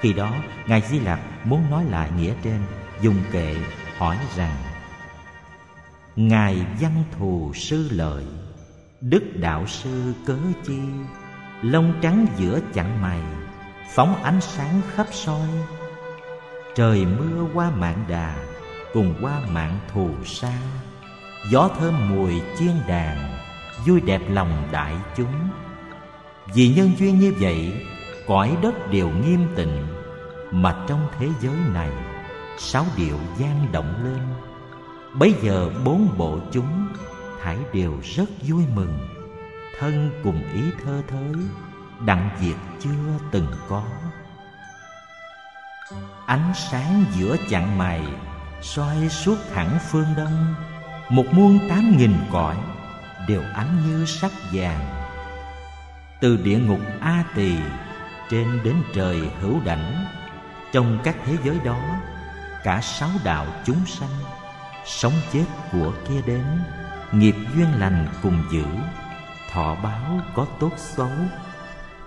Khi 0.00 0.12
đó, 0.12 0.34
ngài 0.66 0.82
di 0.90 0.98
lặc 0.98 1.20
muốn 1.44 1.70
nói 1.70 1.84
lại 1.84 2.10
nghĩa 2.16 2.34
trên, 2.42 2.60
dùng 3.00 3.16
kệ 3.32 3.56
hỏi 3.98 4.16
rằng, 4.36 4.56
ngài 6.16 6.66
văn 6.80 7.04
thù 7.18 7.52
sư 7.54 7.88
lợi, 7.90 8.24
đức 9.00 9.22
đạo 9.34 9.66
sư 9.66 10.12
cớ 10.26 10.38
chi? 10.66 10.78
Lông 11.62 11.92
trắng 12.00 12.26
giữa 12.36 12.60
chặng 12.74 13.02
mày, 13.02 13.20
phóng 13.94 14.22
ánh 14.22 14.40
sáng 14.40 14.80
khắp 14.94 15.06
soi. 15.10 15.48
Trời 16.74 17.06
mưa 17.06 17.46
qua 17.54 17.70
mạng 17.70 18.04
đà, 18.08 18.36
cùng 18.92 19.14
qua 19.22 19.40
mạng 19.50 19.78
thù 19.92 20.10
sa. 20.24 20.52
Gió 21.50 21.68
thơm 21.78 22.10
mùi 22.10 22.40
chiên 22.58 22.74
đàn, 22.88 23.38
vui 23.86 24.00
đẹp 24.00 24.20
lòng 24.28 24.68
đại 24.72 24.94
chúng. 25.16 25.48
Vì 26.54 26.68
nhân 26.68 26.90
duyên 26.98 27.18
như 27.18 27.34
vậy, 27.40 27.86
cõi 28.26 28.56
đất 28.62 28.90
đều 28.90 29.08
nghiêm 29.08 29.46
tịnh, 29.56 29.86
mà 30.50 30.84
trong 30.88 31.08
thế 31.18 31.28
giới 31.40 31.56
này, 31.74 31.90
sáu 32.58 32.84
điệu 32.96 33.16
gian 33.38 33.72
động 33.72 33.94
lên. 34.04 34.20
Bấy 35.14 35.34
giờ 35.42 35.70
bốn 35.84 36.18
bộ 36.18 36.38
chúng 36.52 36.88
thải 37.42 37.56
đều 37.72 37.92
rất 38.02 38.28
vui 38.48 38.62
mừng 38.74 38.98
thân 39.80 40.20
cùng 40.24 40.42
ý 40.52 40.62
thơ 40.84 41.02
thới, 41.08 41.34
đặng 42.06 42.30
việc 42.40 42.54
chưa 42.80 43.18
từng 43.30 43.46
có. 43.68 43.84
Ánh 46.26 46.52
sáng 46.54 47.04
giữa 47.12 47.36
chặng 47.50 47.78
mày 47.78 48.02
soi 48.62 49.08
suốt 49.08 49.36
thẳng 49.54 49.78
phương 49.90 50.14
đông, 50.16 50.54
một 51.08 51.24
muôn 51.32 51.68
tám 51.68 51.96
nghìn 51.96 52.14
cõi 52.32 52.56
đều 53.28 53.42
ánh 53.54 53.76
như 53.86 54.06
sắc 54.06 54.32
vàng. 54.52 55.06
Từ 56.20 56.36
địa 56.36 56.58
ngục 56.58 56.80
a 57.00 57.24
tỳ 57.34 57.56
trên 58.30 58.60
đến 58.64 58.74
trời 58.94 59.30
hữu 59.40 59.60
đảnh, 59.64 60.04
trong 60.72 60.98
các 61.04 61.16
thế 61.24 61.36
giới 61.44 61.58
đó, 61.64 61.80
cả 62.64 62.80
sáu 62.80 63.10
đạo 63.24 63.46
chúng 63.64 63.86
sanh 63.86 64.18
sống 64.84 65.14
chết 65.32 65.44
của 65.72 65.92
kia 66.08 66.22
đến, 66.26 66.44
nghiệp 67.12 67.34
duyên 67.54 67.68
lành 67.78 68.08
cùng 68.22 68.42
giữ 68.52 68.64
thọ 69.52 69.74
báo 69.74 70.20
có 70.34 70.46
tốt 70.60 70.72
xấu, 70.76 71.10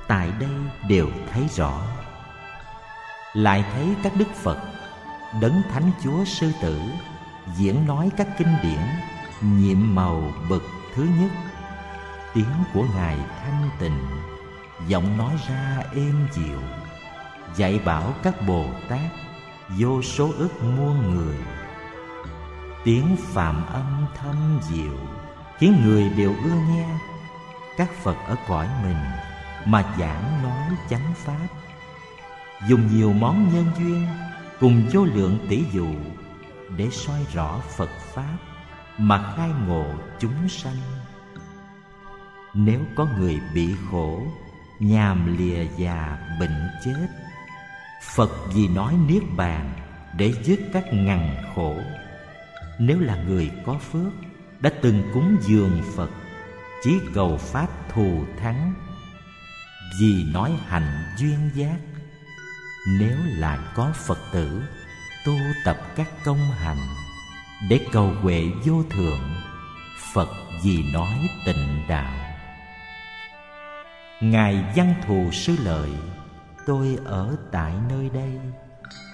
tại 0.07 0.31
đây 0.39 0.49
đều 0.89 1.07
thấy 1.31 1.47
rõ. 1.55 1.81
Lại 3.33 3.65
thấy 3.73 3.95
các 4.03 4.13
đức 4.15 4.35
phật 4.35 4.57
đấng 5.41 5.61
thánh 5.71 5.91
chúa 6.03 6.25
sư 6.25 6.51
tử 6.61 6.81
diễn 7.55 7.85
nói 7.87 8.09
các 8.17 8.27
kinh 8.37 8.55
điển 8.63 8.81
nhiệm 9.41 9.95
màu 9.95 10.31
bậc 10.49 10.61
thứ 10.95 11.07
nhất. 11.19 11.31
Tiếng 12.33 12.63
của 12.73 12.83
ngài 12.95 13.17
thanh 13.17 13.69
tịnh, 13.79 14.07
giọng 14.87 15.17
nói 15.17 15.35
ra 15.47 15.83
êm 15.95 16.27
dịu, 16.31 16.59
dạy 17.55 17.79
bảo 17.85 18.13
các 18.23 18.47
bồ 18.47 18.65
tát 18.89 19.11
vô 19.77 20.01
số 20.01 20.31
ức 20.37 20.63
muôn 20.63 21.15
người. 21.15 21.37
Tiếng 22.83 23.15
phạm 23.19 23.65
âm 23.65 24.05
thâm 24.15 24.59
diệu 24.61 24.97
khiến 25.57 25.81
người 25.83 26.09
đều 26.09 26.33
ưa 26.43 26.55
nghe 26.69 26.87
các 27.77 27.89
phật 28.03 28.17
ở 28.27 28.35
cõi 28.47 28.67
mình 28.83 28.97
mà 29.65 29.95
giảng 29.99 30.43
nói 30.43 30.77
chánh 30.89 31.13
pháp. 31.15 31.47
Dùng 32.67 32.97
nhiều 32.97 33.13
món 33.13 33.53
nhân 33.53 33.65
duyên 33.77 34.07
cùng 34.59 34.89
vô 34.93 35.05
lượng 35.05 35.45
tỷ 35.49 35.63
dụ 35.71 35.87
để 36.77 36.87
soi 36.91 37.25
rõ 37.33 37.59
phật 37.77 37.89
pháp 38.13 38.37
mà 38.97 39.33
khai 39.35 39.49
ngộ 39.67 39.85
chúng 40.19 40.49
sanh. 40.49 40.77
Nếu 42.53 42.79
có 42.95 43.07
người 43.17 43.39
bị 43.53 43.75
khổ, 43.91 44.23
nhàm 44.79 45.37
lìa 45.37 45.65
già 45.77 46.17
bệnh 46.39 46.69
chết, 46.85 47.07
phật 48.15 48.31
vì 48.53 48.67
nói 48.67 48.95
niết 49.07 49.23
bàn 49.35 49.73
để 50.17 50.33
dứt 50.43 50.59
các 50.73 50.83
ngằn 50.91 51.35
khổ. 51.55 51.75
Nếu 52.79 52.99
là 52.99 53.15
người 53.15 53.51
có 53.65 53.73
phước, 53.73 54.13
đã 54.59 54.69
từng 54.81 55.03
cúng 55.13 55.37
dường 55.41 55.81
phật 55.95 56.09
chỉ 56.83 56.99
cầu 57.13 57.37
pháp 57.37 57.67
thù 57.89 58.25
thắng, 58.39 58.73
vì 59.99 60.23
nói 60.33 60.51
hạnh 60.67 61.15
duyên 61.17 61.49
giác. 61.55 61.77
Nếu 62.99 63.17
là 63.25 63.71
có 63.75 63.91
phật 63.95 64.19
tử, 64.33 64.63
tu 65.25 65.33
tập 65.65 65.77
các 65.95 66.07
công 66.25 66.51
hành, 66.51 66.77
để 67.69 67.79
cầu 67.91 68.13
huệ 68.21 68.43
vô 68.65 68.83
thượng, 68.89 69.35
phật 70.13 70.29
vì 70.63 70.83
nói 70.93 71.29
tịnh 71.45 71.83
đạo. 71.89 72.33
Ngài 74.21 74.65
văn 74.75 74.93
thù 75.07 75.29
sư 75.31 75.55
lợi, 75.63 75.89
tôi 76.65 76.97
ở 77.05 77.35
tại 77.51 77.73
nơi 77.89 78.09
đây. 78.13 78.39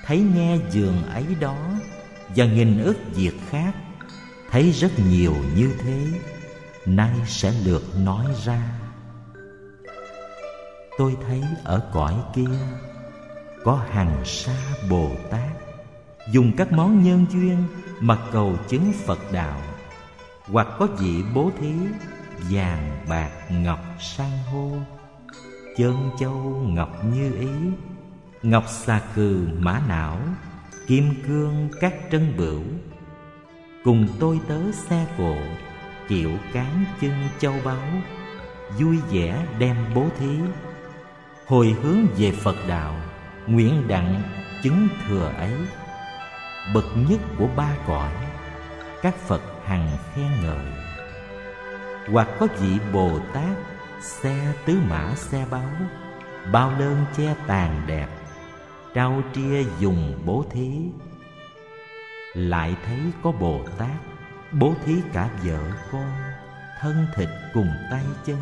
Thấy 0.06 0.20
nghe 0.36 0.58
giường 0.72 1.04
ấy 1.04 1.26
đó 1.40 1.58
và 2.36 2.46
nghìn 2.46 2.84
ức 2.84 2.98
việc 3.14 3.40
khác, 3.50 3.74
thấy 4.50 4.72
rất 4.72 4.92
nhiều 5.00 5.36
như 5.56 5.76
thế 5.80 6.08
nay 6.86 7.12
sẽ 7.25 7.53
lượt 7.65 7.83
nói 7.98 8.25
ra. 8.45 8.62
Tôi 10.98 11.17
thấy 11.27 11.43
ở 11.63 11.89
cõi 11.93 12.15
kia 12.36 12.57
có 13.63 13.83
hàng 13.89 14.21
sa 14.25 14.55
bồ 14.89 15.12
tát, 15.29 15.50
dùng 16.31 16.51
các 16.57 16.71
món 16.71 17.03
nhân 17.03 17.25
duyên 17.29 17.63
mà 18.00 18.17
cầu 18.31 18.55
chứng 18.67 18.93
phật 19.05 19.19
đạo, 19.31 19.62
hoặc 20.48 20.67
có 20.79 20.86
vị 20.86 21.24
bố 21.33 21.51
thí 21.59 21.74
vàng 22.50 23.05
bạc 23.09 23.31
ngọc 23.50 23.79
san 24.00 24.31
hô 24.51 24.71
chân 25.77 26.09
châu 26.19 26.63
ngọc 26.67 27.05
như 27.13 27.33
ý, 27.39 27.50
ngọc 28.43 28.63
xà 28.69 29.01
cừ 29.15 29.48
mã 29.59 29.81
não, 29.88 30.19
kim 30.88 31.13
cương 31.27 31.69
các 31.79 31.93
trân 32.12 32.38
bửu. 32.38 32.62
Cùng 33.83 34.07
tôi 34.19 34.39
tớ 34.48 34.71
xe 34.71 35.07
cộ 35.17 35.36
kiệu 36.10 36.32
cán 36.54 36.86
chân 37.01 37.12
châu 37.39 37.54
báu, 37.63 37.88
vui 38.80 38.98
vẻ 39.12 39.46
đem 39.60 39.75
bố 39.96 40.06
thí. 40.20 40.38
Hồi 41.48 41.75
hướng 41.82 42.06
về 42.18 42.32
phật 42.32 42.56
đạo, 42.68 42.96
nguyện 43.48 43.88
đặng 43.88 44.22
chứng 44.63 44.88
thừa 45.08 45.32
ấy. 45.38 45.54
Bậc 46.74 46.86
nhất 46.96 47.20
của 47.38 47.48
ba 47.56 47.75
cõi, 47.88 48.13
các 49.01 49.16
phật 49.16 49.42
hằng 49.66 49.98
khen 50.13 50.28
ngợi. 50.42 50.66
Hoặc 52.12 52.28
có 52.39 52.48
vị 52.60 52.78
bồ 52.94 53.20
tát 53.34 53.58
xe 54.01 54.54
tứ 54.66 54.78
mã 54.89 55.13
xe 55.16 55.46
báu, 55.51 55.70
bao 56.51 56.72
lơn 56.80 57.06
che 57.18 57.36
tàn 57.48 57.82
đẹp, 57.88 58.08
trao 58.94 59.22
tria 59.34 59.63
dùng 59.80 60.22
bố 60.25 60.46
thí. 60.51 60.72
Lại 62.34 62.75
thấy 62.86 63.00
có 63.24 63.32
bồ 63.32 63.62
tát 63.78 64.09
bố 64.51 64.74
thí 64.86 64.96
cả 65.13 65.29
vợ 65.44 65.60
con, 65.91 66.12
thân 66.79 67.08
thịt 67.15 67.29
cùng 67.53 67.72
tay 67.91 68.03
chân, 68.25 68.38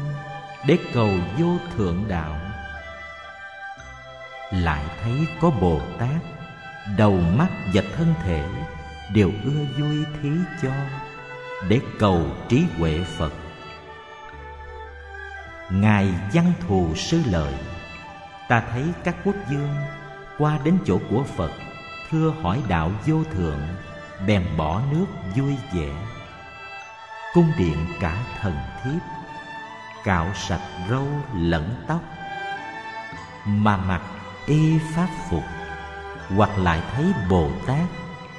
để 0.67 0.77
cầu 0.93 1.09
vô 1.37 1.57
thượng 1.75 2.05
đạo. 2.07 2.35
Lại 4.51 4.83
thấy 5.03 5.27
có 5.41 5.49
bồ 5.49 5.81
tát, 5.99 6.21
đầu 6.97 7.19
mắt 7.19 7.49
và 7.73 7.81
thân 7.97 8.13
thể 8.23 8.49
đều 9.13 9.31
ưa 9.43 9.81
vui 9.81 10.05
thí 10.21 10.29
cho, 10.61 10.71
để 11.69 11.79
cầu 11.99 12.25
trí 12.49 12.65
huệ 12.77 13.03
phật. 13.03 13.33
Ngài 15.71 16.13
văn 16.33 16.53
thù 16.67 16.95
sư 16.95 17.21
lợi, 17.25 17.53
ta 18.49 18.63
thấy 18.71 18.83
các 19.03 19.15
quốc 19.23 19.35
dương 19.49 19.75
qua 20.37 20.59
đến 20.63 20.77
chỗ 20.85 20.99
của 21.09 21.23
phật, 21.23 21.51
thưa 22.09 22.33
hỏi 22.41 22.61
đạo 22.67 22.91
vô 23.05 23.23
thượng 23.23 23.59
bèn 24.25 24.43
bỏ 24.57 24.81
nước 24.91 25.05
vui 25.35 25.55
vẻ. 25.73 25.89
Cung 27.33 27.51
điện 27.57 27.77
cả 27.99 28.17
thần 28.41 28.57
thiếp, 28.83 29.01
cạo 30.03 30.27
sạch 30.35 30.61
râu 30.89 31.07
lẫn 31.35 31.83
tóc. 31.87 32.01
Mà 33.45 33.77
mặc 33.77 34.01
y 34.45 34.79
pháp 34.79 35.07
phục, 35.29 35.43
hoặc 36.35 36.57
lại 36.57 36.81
thấy 36.93 37.05
bồ 37.29 37.51
tát 37.67 37.85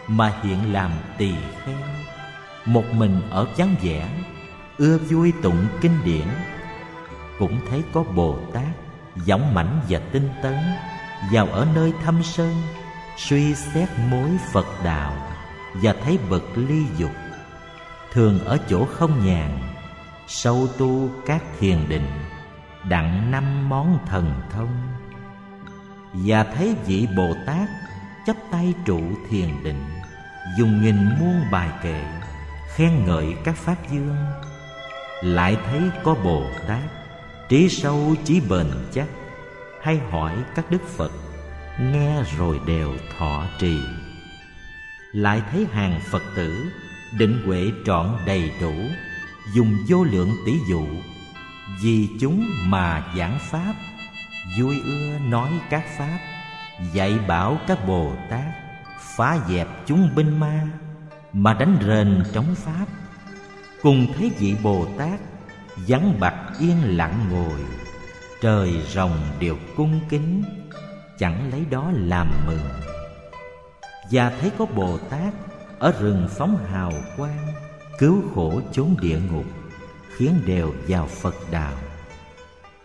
mà 0.07 0.33
hiện 0.43 0.73
làm 0.73 0.93
tỳ 1.19 1.35
kheo. 1.65 1.79
Một 2.65 2.85
mình 2.93 3.21
ở 3.31 3.47
vắng 3.57 3.75
vẻ, 3.83 4.09
ưa 4.79 4.99
vui 4.99 5.33
tụng 5.43 5.67
kinh 5.81 6.05
điển. 6.05 6.27
Cũng 7.39 7.61
thấy 7.71 7.83
có 7.93 8.03
bồ 8.03 8.39
tát 8.53 8.67
dõng 9.17 9.55
mãnh 9.55 9.81
và 9.89 10.01
tinh 10.13 10.31
tấn, 10.43 10.57
vào 11.33 11.47
ở 11.47 11.67
nơi 11.75 11.93
thâm 12.05 12.23
sơn, 12.23 12.63
suy 13.17 13.55
xét 13.55 13.89
mối 14.11 14.31
phật 14.53 14.67
đạo 14.85 15.13
và 15.83 15.95
thấy 16.05 16.19
bậc 16.31 16.43
ly 16.55 16.83
dục. 16.97 17.13
Thường 18.13 18.45
ở 18.45 18.59
chỗ 18.69 18.85
không 18.85 19.27
nhàn, 19.27 19.59
sâu 20.27 20.69
tu 20.79 21.11
các 21.27 21.43
thiền 21.59 21.89
định, 21.89 22.07
đặng 22.89 23.31
năm 23.31 23.69
món 23.69 23.99
thần 24.07 24.41
thông. 24.51 24.89
Và 26.13 26.45
thấy 26.45 26.77
vị 26.87 27.09
bồ 27.17 27.35
tát 27.47 27.69
chấp 28.27 28.37
tay 28.51 28.75
trụ 28.87 29.01
thiền 29.31 29.63
định, 29.65 29.85
dùng 30.59 30.83
nghìn 30.83 30.97
muôn 31.21 31.43
bài 31.53 31.71
kệ, 31.83 32.05
khen 32.75 33.05
ngợi 33.07 33.37
các 33.45 33.57
pháp 33.57 33.77
dương. 33.91 34.17
Lại 35.23 35.57
thấy 35.71 35.81
có 36.05 36.15
bồ 36.15 36.43
tát, 36.69 36.83
trí 37.49 37.69
sâu 37.69 38.15
trí 38.25 38.41
bền 38.41 38.67
chắc, 38.93 39.07
hay 39.83 40.01
hỏi 40.11 40.33
các 40.55 40.71
đức 40.71 40.83
phật, 40.97 41.13
nghe 41.81 42.23
rồi 42.39 42.61
đều 42.67 42.95
thọ 43.19 43.45
trì 43.59 43.79
lại 45.13 45.43
thấy 45.51 45.67
hàng 45.73 46.01
phật 46.11 46.23
tử, 46.37 46.73
định 47.19 47.43
huệ 47.47 47.71
trọn 47.87 48.17
đầy 48.27 48.53
đủ, 48.61 48.75
dùng 49.55 49.77
vô 49.89 50.05
lượng 50.05 50.37
tỷ 50.47 50.53
dụ, 50.69 50.87
vì 51.83 52.09
chúng 52.21 52.47
mà 52.65 53.13
giảng 53.17 53.39
pháp, 53.51 53.75
vui 54.59 54.81
ưa 54.85 55.19
nói 55.19 55.51
các 55.71 55.85
pháp, 55.99 56.19
dạy 56.93 57.19
bảo 57.29 57.59
các 57.67 57.87
bồ 57.87 58.17
tát, 58.31 58.45
phá 59.17 59.39
dẹp 59.49 59.69
chúng 59.87 60.15
binh 60.15 60.41
ma, 60.41 60.69
mà 61.33 61.55
đánh 61.55 61.79
rền 61.87 62.23
trống 62.33 62.55
pháp. 62.55 62.87
Cùng 63.83 64.13
thấy 64.13 64.33
vị 64.39 64.57
bồ 64.63 64.87
tát, 64.99 65.21
vắng 65.77 66.21
bặt 66.21 66.35
yên 66.61 66.97
lặng 66.97 67.27
ngồi, 67.31 67.61
trời 68.41 68.83
rồng 68.89 69.19
đều 69.41 69.57
cung 69.77 70.01
kính, 70.09 70.45
chẳng 71.19 71.51
lấy 71.51 71.65
đó 71.71 71.91
làm 71.95 72.29
mừng 72.47 72.69
và 74.11 74.31
thấy 74.41 74.51
có 74.59 74.67
bồ 74.67 74.99
tát 74.99 75.35
ở 75.79 75.93
rừng 76.01 76.29
phóng 76.31 76.67
hào 76.67 76.93
quang, 77.17 77.47
cứu 77.99 78.23
khổ 78.35 78.61
chốn 78.73 78.97
địa 79.01 79.21
ngục, 79.33 79.45
khiến 80.17 80.35
đều 80.47 80.75
vào 80.89 81.07
phật 81.07 81.35
đạo. 81.51 81.75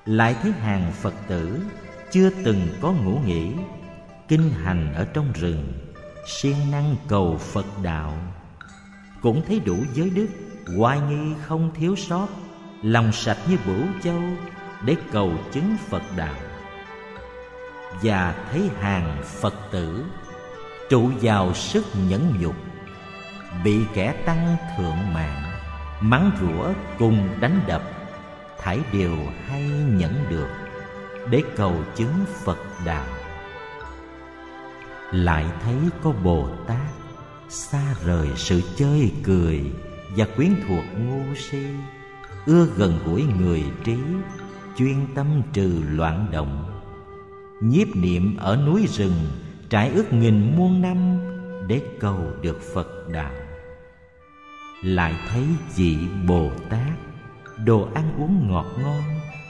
Lại 0.06 0.36
thấy 0.42 0.51
hàng 0.51 0.92
phật 1.01 1.13
tử 1.27 1.60
chưa 2.12 2.30
từng 2.46 2.68
có 2.82 2.92
ngủ 2.92 3.20
nghỉ, 3.25 3.51
kinh 4.27 4.50
hành 4.50 4.94
ở 4.94 5.06
trong 5.13 5.32
rừng, 5.34 5.74
siêng 6.27 6.72
năng 6.72 6.96
cầu 7.08 7.38
phật 7.38 7.65
đạo. 7.84 8.13
Cũng 9.22 9.42
thấy 9.48 9.60
đủ 9.60 9.77
giới 9.94 10.10
đức, 10.10 10.27
hoài 10.77 11.00
nghi 11.00 11.34
không 11.46 11.72
thiếu 11.75 11.96
sót, 11.96 12.27
lòng 12.82 13.12
sạch 13.12 13.38
như 13.50 13.58
bửu 13.65 13.86
châu 14.03 14.22
để 14.86 14.96
cầu 15.12 15.32
chứng 15.51 15.77
phật 15.89 16.03
đạo. 16.18 16.36
Và 18.01 18.48
thấy 18.51 18.70
hàng 18.80 19.24
phật 19.25 19.53
tử 19.72 20.06
trụ 20.94 21.10
vào 21.22 21.54
sức 21.54 21.86
nhẫn 22.10 22.34
nhục, 22.42 22.56
bị 23.64 23.80
kẻ 23.94 24.12
tăng 24.26 24.58
thượng 24.78 25.14
mạng, 25.14 25.44
mắng 26.02 26.32
rủa 26.42 26.74
cùng 27.00 27.30
đánh 27.42 27.60
đập, 27.68 27.82
thải 28.60 28.80
đều 28.92 29.18
hay 29.48 29.64
nhẫn 29.70 30.26
được 30.30 30.48
để 31.30 31.44
cầu 31.56 31.76
chứng 31.96 32.26
phật 32.44 32.58
đạo. 32.86 33.06
Lại 35.12 35.46
thấy 35.64 35.76
có 36.04 36.12
bồ 36.12 36.50
tát 36.68 36.92
xa 37.50 37.94
rời 38.06 38.28
sự 38.36 38.62
chơi 38.76 39.12
cười 39.24 39.62
và 40.16 40.26
quyến 40.36 40.56
thuộc 40.68 40.84
ngu 41.00 41.36
si, 41.36 41.66
ưa 42.46 42.68
gần 42.78 43.00
gũi 43.06 43.24
người 43.40 43.64
trí, 43.84 43.98
chuyên 44.78 45.08
tâm 45.16 45.42
trừ 45.54 45.84
loạn 45.90 46.28
động, 46.32 46.82
nhiếp 47.62 47.96
niệm 47.96 48.38
ở 48.38 48.56
núi 48.66 48.88
rừng 48.90 49.26
trải 49.74 49.89
ước 49.89 50.13
nghìn 50.13 50.56
muôn 50.58 50.82
năm 50.82 51.20
để 51.68 51.82
cầu 52.00 52.20
được 52.42 52.62
phật 52.74 53.10
đạo. 53.10 53.34
Lại 54.84 55.13
thấy 55.30 55.44
vị 55.75 55.98
bồ 56.27 56.51
tát 56.70 56.92
đồ 57.65 57.88
ăn 57.94 58.13
uống 58.18 58.48
ngọt 58.50 58.65
ngon 58.82 59.01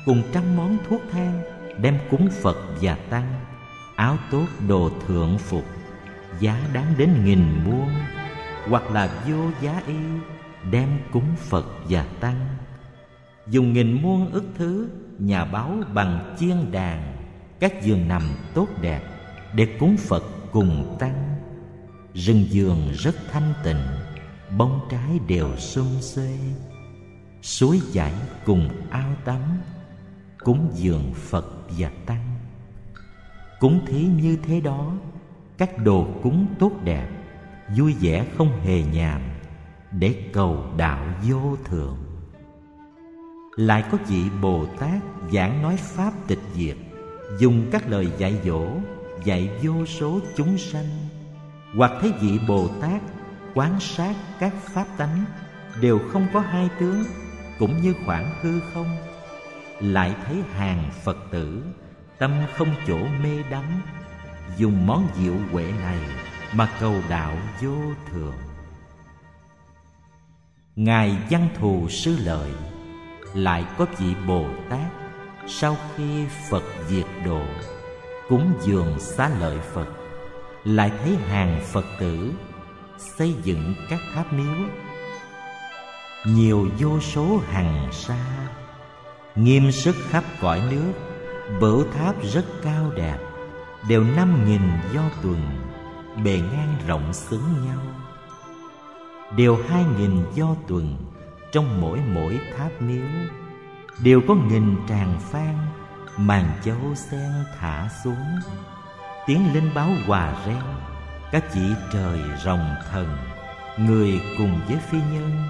cùng 0.05 0.23
trăm 0.33 0.43
món 0.57 0.77
thuốc 0.89 1.01
thang 1.11 1.41
đem 1.81 1.99
cúng 2.09 2.29
phật 2.41 2.57
và 2.81 2.95
tăng, 2.95 3.33
áo 3.95 4.17
tốt 4.31 4.45
đồ 4.67 4.91
thượng 5.07 5.37
phục, 5.37 5.63
giá 6.39 6.59
đáng 6.73 6.93
đến 6.97 7.09
nghìn 7.25 7.43
muôn, 7.65 7.89
hoặc 8.69 8.91
là 8.91 9.23
vô 9.27 9.49
giá 9.61 9.81
y, 9.87 9.95
đem 10.71 10.89
cúng 11.11 11.35
phật 11.37 11.65
và 11.89 12.05
tăng. 12.19 12.47
Dùng 13.47 13.73
nghìn 13.73 14.01
muôn 14.01 14.31
ức 14.31 14.45
thứ, 14.57 14.87
nhà 15.19 15.45
báo 15.45 15.77
bằng 15.93 16.35
chiên 16.39 16.71
đàn, 16.71 17.15
các 17.59 17.83
giường 17.83 18.07
nằm 18.07 18.21
tốt 18.53 18.67
đẹp 18.81 19.12
để 19.55 19.67
cúng 19.79 19.97
phật 19.97 20.23
cùng 20.51 20.95
tăng. 20.99 21.35
Rừng 22.13 22.45
vườn 22.51 22.91
rất 22.91 23.15
thanh 23.31 23.53
tịnh, 23.63 23.83
bông 24.57 24.79
trái 24.89 25.19
đều 25.27 25.57
xum 25.57 25.99
xuê 26.01 26.37
suối 27.43 27.81
chảy 27.93 28.13
cùng 28.45 28.69
ao 28.89 29.15
tắm, 29.25 29.41
cúng 30.39 30.71
dường 30.73 31.13
phật 31.13 31.45
và 31.77 31.91
tăng. 32.05 32.39
Cúng 33.59 33.79
thí 33.87 34.05
như 34.05 34.37
thế 34.43 34.61
đó, 34.61 34.93
các 35.57 35.77
đồ 35.83 36.07
cúng 36.23 36.45
tốt 36.59 36.71
đẹp, 36.83 37.07
vui 37.77 37.95
vẻ 38.01 38.25
không 38.37 38.59
hề 38.61 38.83
nhàm, 38.83 39.21
để 39.91 40.29
cầu 40.33 40.65
đạo 40.77 41.05
vô 41.29 41.57
thượng. 41.65 41.97
Lại 43.55 43.83
có 43.91 43.97
vị 44.07 44.23
bồ 44.41 44.65
tát 44.65 45.01
giảng 45.31 45.61
nói 45.61 45.77
pháp 45.77 46.11
tịch 46.27 46.41
diệt, 46.53 46.77
dùng 47.39 47.67
các 47.71 47.89
lời 47.89 48.07
dạy 48.17 48.39
dỗ 48.45 48.67
dạy 49.23 49.49
vô 49.63 49.85
số 49.85 50.19
chúng 50.35 50.57
sanh, 50.57 50.89
hoặc 51.77 51.91
thấy 52.01 52.11
vị 52.21 52.39
bồ 52.47 52.67
tát 52.81 53.01
quán 53.53 53.79
sát 53.79 54.15
các 54.39 54.53
pháp 54.55 54.85
tánh 54.97 55.25
đều 55.81 55.99
không 56.11 56.27
có 56.33 56.39
hai 56.39 56.69
tướng 56.79 57.03
cũng 57.59 57.81
như 57.81 57.93
khoảng 58.05 58.35
hư 58.41 58.59
không, 58.73 58.97
lại 59.79 60.15
thấy 60.25 60.35
hàng 60.53 60.89
phật 61.03 61.17
tử 61.31 61.63
tâm 62.17 62.31
không 62.55 62.75
chỗ 62.87 62.97
mê 63.23 63.43
đắm, 63.49 63.81
dùng 64.57 64.87
món 64.87 65.07
diệu 65.15 65.35
huệ 65.51 65.71
này 65.81 65.99
mà 66.53 66.69
cầu 66.79 66.95
đạo 67.09 67.37
vô 67.61 67.75
thường. 68.11 68.33
Ngài 70.75 71.17
văn 71.29 71.47
thù 71.59 71.89
sư 71.89 72.17
lợi 72.23 72.51
lại 73.33 73.65
có 73.77 73.85
vị 73.97 74.15
bồ 74.27 74.45
tát 74.69 74.91
sau 75.47 75.77
khi 75.95 76.25
phật 76.49 76.63
diệt 76.87 77.05
độ 77.25 77.45
cúng 78.33 78.53
dường 78.61 78.99
xá 78.99 79.29
lợi 79.39 79.57
phật. 79.73 79.87
Lại 80.63 80.91
thấy 80.99 81.15
hàng 81.15 81.61
phật 81.71 81.85
tử 81.99 82.31
xây 82.97 83.35
dựng 83.43 83.73
các 83.89 83.99
tháp 84.15 84.33
miếu. 84.33 84.67
Nhiều 86.25 86.67
vô 86.79 86.99
số 86.99 87.39
hằng 87.47 87.87
sa, 87.91 88.25
nghiêm 89.35 89.71
sức 89.71 89.95
khắp 90.09 90.23
cõi 90.41 90.61
nước, 90.71 90.93
bửu 91.59 91.83
tháp 91.83 92.15
rất 92.23 92.45
cao 92.63 92.91
đẹp, 92.95 93.17
đều 93.89 94.03
năm 94.03 94.45
nghìn 94.45 94.61
do 94.93 95.01
tuần, 95.23 95.41
bề 96.23 96.31
ngang 96.31 96.75
rộng 96.87 97.13
xứng 97.13 97.53
nhau. 97.65 97.81
Đều 99.35 99.57
hai 99.69 99.85
nghìn 99.97 100.23
do 100.35 100.55
tuần 100.67 100.95
trong 101.51 101.81
mỗi 101.81 101.99
mỗi 102.13 102.39
tháp 102.57 102.81
miếu, 102.81 103.07
đều 104.03 104.21
có 104.27 104.35
nghìn 104.35 104.75
tràng 104.89 105.19
phan 105.19 105.55
màn 106.17 106.51
châu 106.65 106.95
sen 106.95 107.31
thả 107.59 107.89
xuống, 108.03 108.39
tiếng 109.25 109.53
linh 109.53 109.73
báo 109.73 109.89
hòa 110.07 110.33
reo. 110.45 110.63
Các 111.31 111.55
vị 111.55 111.73
trời 111.93 112.19
rồng 112.43 112.75
thần, 112.91 113.17
người 113.77 114.21
cùng 114.37 114.61
với 114.67 114.77
phi 114.77 114.97
nhân, 114.97 115.47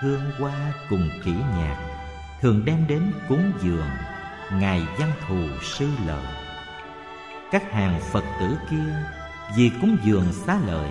hương 0.00 0.30
hoa 0.38 0.72
cùng 0.90 1.10
kỹ 1.24 1.32
nhạc, 1.32 1.76
thường 2.40 2.64
đem 2.64 2.86
đến 2.86 3.12
cúng 3.28 3.52
dường, 3.60 3.90
ngài 4.52 4.86
văn 4.98 5.12
thù 5.28 5.40
sư 5.62 5.88
lợi. 6.06 6.26
Các 7.50 7.72
hàng 7.72 8.00
phật 8.12 8.24
tử 8.40 8.56
kia, 8.70 8.94
vì 9.56 9.70
cúng 9.80 9.96
dường 10.04 10.32
xá 10.32 10.58
lợi, 10.66 10.90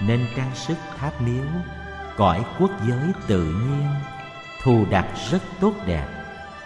nên 0.00 0.26
trang 0.36 0.54
sức 0.54 0.76
tháp 0.98 1.22
miếu, 1.22 1.44
cõi 2.16 2.44
quốc 2.58 2.70
giới 2.88 3.12
tự 3.26 3.44
nhiên, 3.44 3.86
thù 4.62 4.86
đặt 4.90 5.06
rất 5.30 5.42
tốt 5.60 5.72
đẹp, 5.86 6.08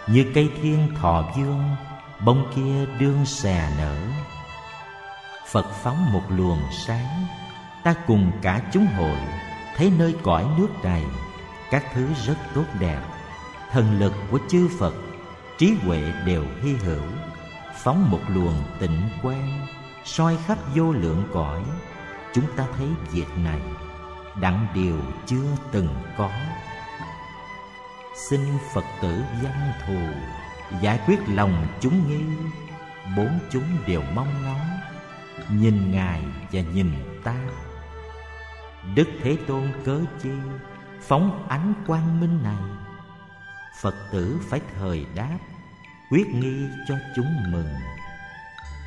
như 0.07 0.25
cây 0.33 0.49
thiên 0.61 0.95
thọ 0.95 1.31
dương 1.37 1.75
bông 2.25 2.51
kia 2.55 2.85
đương 2.99 3.25
xè 3.25 3.69
nở. 3.77 3.97
Phật 5.51 5.65
phóng 5.83 6.13
một 6.13 6.23
luồng 6.29 6.61
sáng, 6.71 7.25
ta 7.83 7.93
cùng 8.07 8.31
cả 8.41 8.61
chúng 8.71 8.85
hội 8.85 9.17
thấy 9.75 9.91
nơi 9.97 10.15
cõi 10.23 10.45
nước 10.57 10.69
này 10.83 11.03
các 11.71 11.85
thứ 11.93 12.07
rất 12.25 12.37
tốt 12.55 12.65
đẹp. 12.79 13.01
Thần 13.71 13.99
lực 13.99 14.13
của 14.31 14.39
chư 14.49 14.69
phật, 14.79 14.93
trí 15.57 15.75
huệ 15.85 16.13
đều 16.25 16.43
hy 16.63 16.73
hữu, 16.73 17.03
phóng 17.83 18.11
một 18.11 18.19
luồng 18.27 18.63
tịnh 18.79 19.09
quang, 19.21 19.67
soi 20.05 20.37
khắp 20.45 20.57
vô 20.75 20.91
lượng 20.91 21.27
cõi. 21.33 21.63
Chúng 22.33 22.45
ta 22.55 22.65
thấy 22.77 22.87
việc 23.11 23.37
này, 23.37 23.61
đặng 24.41 24.67
điều 24.73 24.97
chưa 25.25 25.47
từng 25.71 25.87
có. 26.17 26.29
Xin 28.29 28.41
phật 28.73 28.85
tử 29.01 29.23
văn 29.43 29.71
thù 29.87 29.99
giải 30.81 30.99
quyết 31.07 31.19
lòng 31.27 31.67
chúng 31.79 32.07
nghi, 32.07 32.23
bốn 33.17 33.39
chúng 33.49 33.63
đều 33.87 34.01
mong 34.15 34.43
ngóng. 34.43 34.79
Nhìn 35.49 35.91
ngài 35.91 36.21
và 36.51 36.61
nhìn 36.61 36.91
ta. 37.23 37.35
Đức 38.95 39.07
thế 39.23 39.37
tôn 39.47 39.71
cớ 39.85 39.99
chi, 40.23 40.29
phóng 41.01 41.45
ánh 41.49 41.73
quang 41.87 42.19
minh 42.19 42.43
này? 42.43 42.63
Phật 43.81 43.95
tử 44.11 44.39
phải 44.49 44.61
thời 44.79 45.05
đáp, 45.15 45.37
quyết 46.11 46.27
nghi 46.27 46.67
cho 46.87 46.95
chúng 47.15 47.51
mừng. 47.51 47.73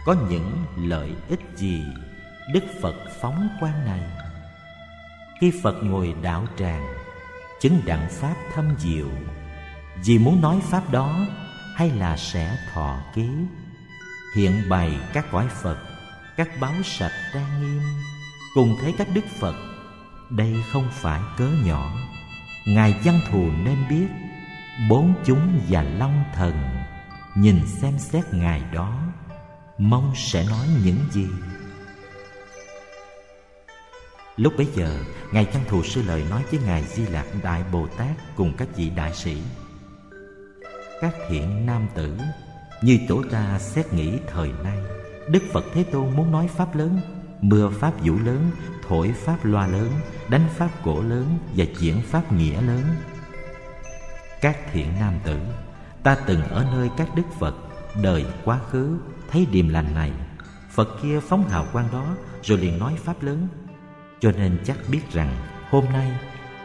Có 0.07 0.16
những 0.31 0.64
lợi 0.77 1.11
ích 1.29 1.40
gì 1.57 1.85
đức 2.53 2.64
phật 2.83 2.94
phóng 3.20 3.49
quang 3.61 3.85
này? 3.85 4.01
Khi 5.40 5.53
phật 5.62 5.75
ngồi 5.83 6.14
đạo 6.23 6.47
tràng, 6.59 6.87
chứng 7.61 7.81
đặng 7.85 8.09
pháp 8.11 8.35
thâm 8.55 8.75
diệu, 8.79 9.09
vì 10.05 10.18
muốn 10.18 10.40
nói 10.40 10.61
pháp 10.62 10.90
đó 10.90 11.27
hay 11.75 11.91
là 11.91 12.17
sẽ 12.17 12.57
thọ 12.73 13.01
ký 13.15 13.29
hiện 14.37 14.69
bày 14.69 14.99
các 15.13 15.27
cõi 15.31 15.49
phật, 15.63 15.79
các 16.37 16.49
báo 16.61 16.75
sạch 16.85 17.13
trang 17.35 17.61
nghiêm. 17.61 17.83
Cùng 18.55 18.77
thấy 18.81 18.95
các 18.99 19.09
đức 19.15 19.25
phật, 19.41 19.55
đây 20.31 20.65
không 20.73 20.89
phải 20.93 21.21
cớ 21.39 21.49
nhỏ. 21.65 21.95
Ngài 22.67 23.01
văn 23.05 23.21
thù 23.31 23.51
nên 23.65 23.89
biết, 23.89 24.07
bốn 24.89 25.15
chúng 25.25 25.61
và 25.69 25.83
long 25.83 26.25
thần, 26.35 26.53
nhìn 27.35 27.67
xem 27.67 27.99
xét 27.99 28.25
ngài 28.33 28.63
đó, 28.73 29.03
mong 29.79 30.13
sẽ 30.17 30.45
nói 30.51 30.67
những 30.85 30.99
gì? 31.11 31.27
Lúc 34.37 34.53
bấy 34.57 34.69
giờ, 34.75 34.99
ngài 35.33 35.45
văn 35.45 35.65
thù 35.69 35.83
sư 35.83 36.03
lợi 36.03 36.25
nói 36.31 36.43
với 36.51 36.61
ngài 36.67 36.83
di 36.83 37.07
lạc 37.07 37.25
đại 37.43 37.63
bồ 37.73 37.87
tát 37.87 38.17
cùng 38.37 38.53
các 38.57 38.69
vị 38.77 38.91
đại 38.91 39.15
sĩ 39.15 39.37
các 41.05 41.14
thiện 41.29 41.67
nam 41.67 41.88
tử. 41.95 42.19
Như 42.83 42.99
tổ 43.09 43.23
ta 43.31 43.59
xét 43.59 43.93
nghĩ 43.93 44.19
thời 44.27 44.53
nay, 44.64 44.79
đức 45.29 45.43
phật 45.53 45.64
thế 45.75 45.85
tôn 45.85 46.17
muốn 46.17 46.33
nói 46.33 46.49
pháp 46.49 46.77
lớn, 46.77 47.01
mưa 47.40 47.69
pháp 47.69 47.93
vũ 48.05 48.19
lớn, 48.25 48.51
thổi 48.88 49.12
pháp 49.12 49.45
loa 49.45 49.67
lớn, 49.67 49.90
đánh 50.29 50.49
pháp 50.57 50.69
cổ 50.85 51.03
lớn 51.03 51.38
và 51.57 51.64
diễn 51.79 52.03
pháp 52.03 52.33
nghĩa 52.33 52.62
lớn. 52.62 52.83
Các 54.40 54.57
thiện 54.73 54.88
nam 55.01 55.14
tử, 55.25 55.38
ta 56.03 56.17
từng 56.27 56.43
ở 56.43 56.67
nơi 56.73 56.90
các 56.97 57.09
đức 57.14 57.27
phật, 57.38 57.55
đời 58.03 58.25
quá 58.45 58.59
khứ, 58.71 58.99
thấy 59.31 59.47
điềm 59.51 59.69
lành 59.69 59.95
này. 59.95 60.12
Phật 60.71 60.88
kia 61.03 61.21
phóng 61.21 61.49
hào 61.49 61.67
quang 61.73 61.88
đó 61.93 62.17
rồi 62.43 62.59
liền 62.59 62.79
nói 62.79 62.95
pháp 63.05 63.23
lớn. 63.23 63.49
Cho 64.21 64.33
nên 64.33 64.59
chắc 64.64 64.77
biết 64.88 65.12
rằng 65.12 65.37
hôm 65.71 65.85
nay, 65.85 66.12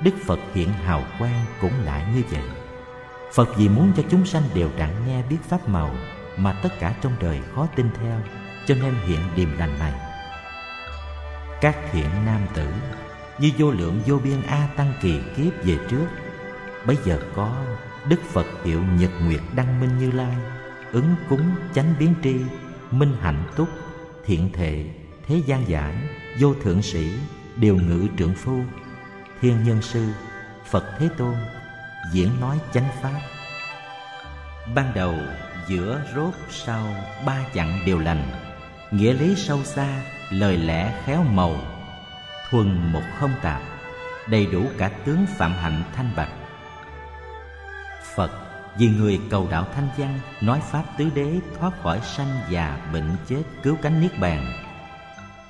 đức 0.04 0.14
phật 0.26 0.40
hiện 0.54 0.70
hào 0.70 1.04
quang 1.20 1.46
cũng 1.62 1.74
lại 1.84 2.14
như 2.16 2.24
vậy 2.32 2.59
phật 3.34 3.58
vì 3.58 3.70
muốn 3.70 3.92
cho 3.98 4.04
chúng 4.10 4.26
sanh 4.26 4.44
đều 4.54 4.70
đặng 4.78 5.08
nghe 5.08 5.24
biết 5.30 5.38
pháp 5.48 5.70
màu 5.70 5.96
mà 6.38 6.60
tất 6.64 6.70
cả 6.80 6.96
trong 7.02 7.14
đời 7.20 7.40
khó 7.56 7.68
tin 7.76 7.90
theo, 8.02 8.22
cho 8.68 8.76
nên 8.76 8.96
hiện 9.06 9.20
điềm 9.36 9.58
lành 9.58 9.80
này. 9.80 9.94
Các 11.62 11.76
thiện 11.92 12.10
nam 12.26 12.42
tử 12.54 12.68
như 13.40 13.52
vô 13.58 13.72
lượng 13.72 14.02
vô 14.06 14.20
biên 14.24 14.42
a 14.48 14.68
tăng 14.76 14.94
kỳ 15.02 15.20
kiếp 15.36 15.64
về 15.64 15.78
trước 15.90 16.06
bây 16.86 16.98
giờ 17.06 17.20
có 17.36 17.66
đức 18.08 18.22
phật 18.24 18.46
hiệu 18.64 18.82
nhật 19.00 19.12
nguyệt 19.26 19.42
đăng 19.56 19.80
minh 19.80 19.98
như 20.00 20.12
lai, 20.12 20.36
ứng 20.92 21.16
cúng 21.30 21.52
chánh 21.76 21.94
biến 22.00 22.14
tri, 22.24 22.36
minh 22.92 23.14
hạnh 23.22 23.44
túc, 23.56 23.70
thiện 24.26 24.50
thệ, 24.54 24.86
thế 25.28 25.42
gian 25.46 25.70
giải 25.70 25.96
vô 26.40 26.54
thượng 26.64 26.82
sĩ, 26.82 27.12
điều 27.56 27.76
ngự 27.76 28.08
trượng 28.18 28.34
phu, 28.34 28.62
thiên 29.42 29.64
nhân 29.64 29.82
sư, 29.82 30.06
phật 30.66 30.84
thế 31.00 31.10
tôn 31.18 31.36
diễn 32.12 32.40
nói 32.40 32.60
chánh 32.74 32.90
pháp. 33.02 33.22
Ban 34.76 34.94
đầu, 34.94 35.16
giữa 35.68 36.02
rốt 36.16 36.34
sau 36.50 36.88
ba 37.26 37.38
chặng 37.54 37.80
đều 37.86 38.00
lành, 38.00 38.24
nghĩa 38.92 39.14
lý 39.14 39.36
sâu 39.36 39.64
xa, 39.64 39.88
lời 40.30 40.58
lẽ 40.58 41.02
khéo 41.06 41.24
màu, 41.24 41.56
thuần 42.50 42.92
một 42.92 43.04
không 43.20 43.34
tạp, 43.42 43.62
đầy 44.28 44.46
đủ 44.46 44.66
cả 44.78 44.90
tướng 45.06 45.26
phạm 45.38 45.54
hạnh 45.54 45.84
thanh 45.96 46.12
bạch. 46.16 46.32
Phật 48.16 48.32
vì 48.78 48.88
người 48.88 49.20
cầu 49.30 49.48
đạo 49.52 49.68
thanh 49.76 49.88
văn, 49.98 50.20
nói 50.42 50.62
pháp 50.72 50.84
tứ 50.98 51.10
đế 51.16 51.40
thoát 51.60 51.82
khỏi 51.84 52.00
sanh 52.04 52.40
già 52.50 52.78
bệnh 52.94 53.16
chết 53.28 53.44
cứu 53.64 53.78
cánh 53.82 54.02
niết 54.02 54.20
bàn. 54.20 54.54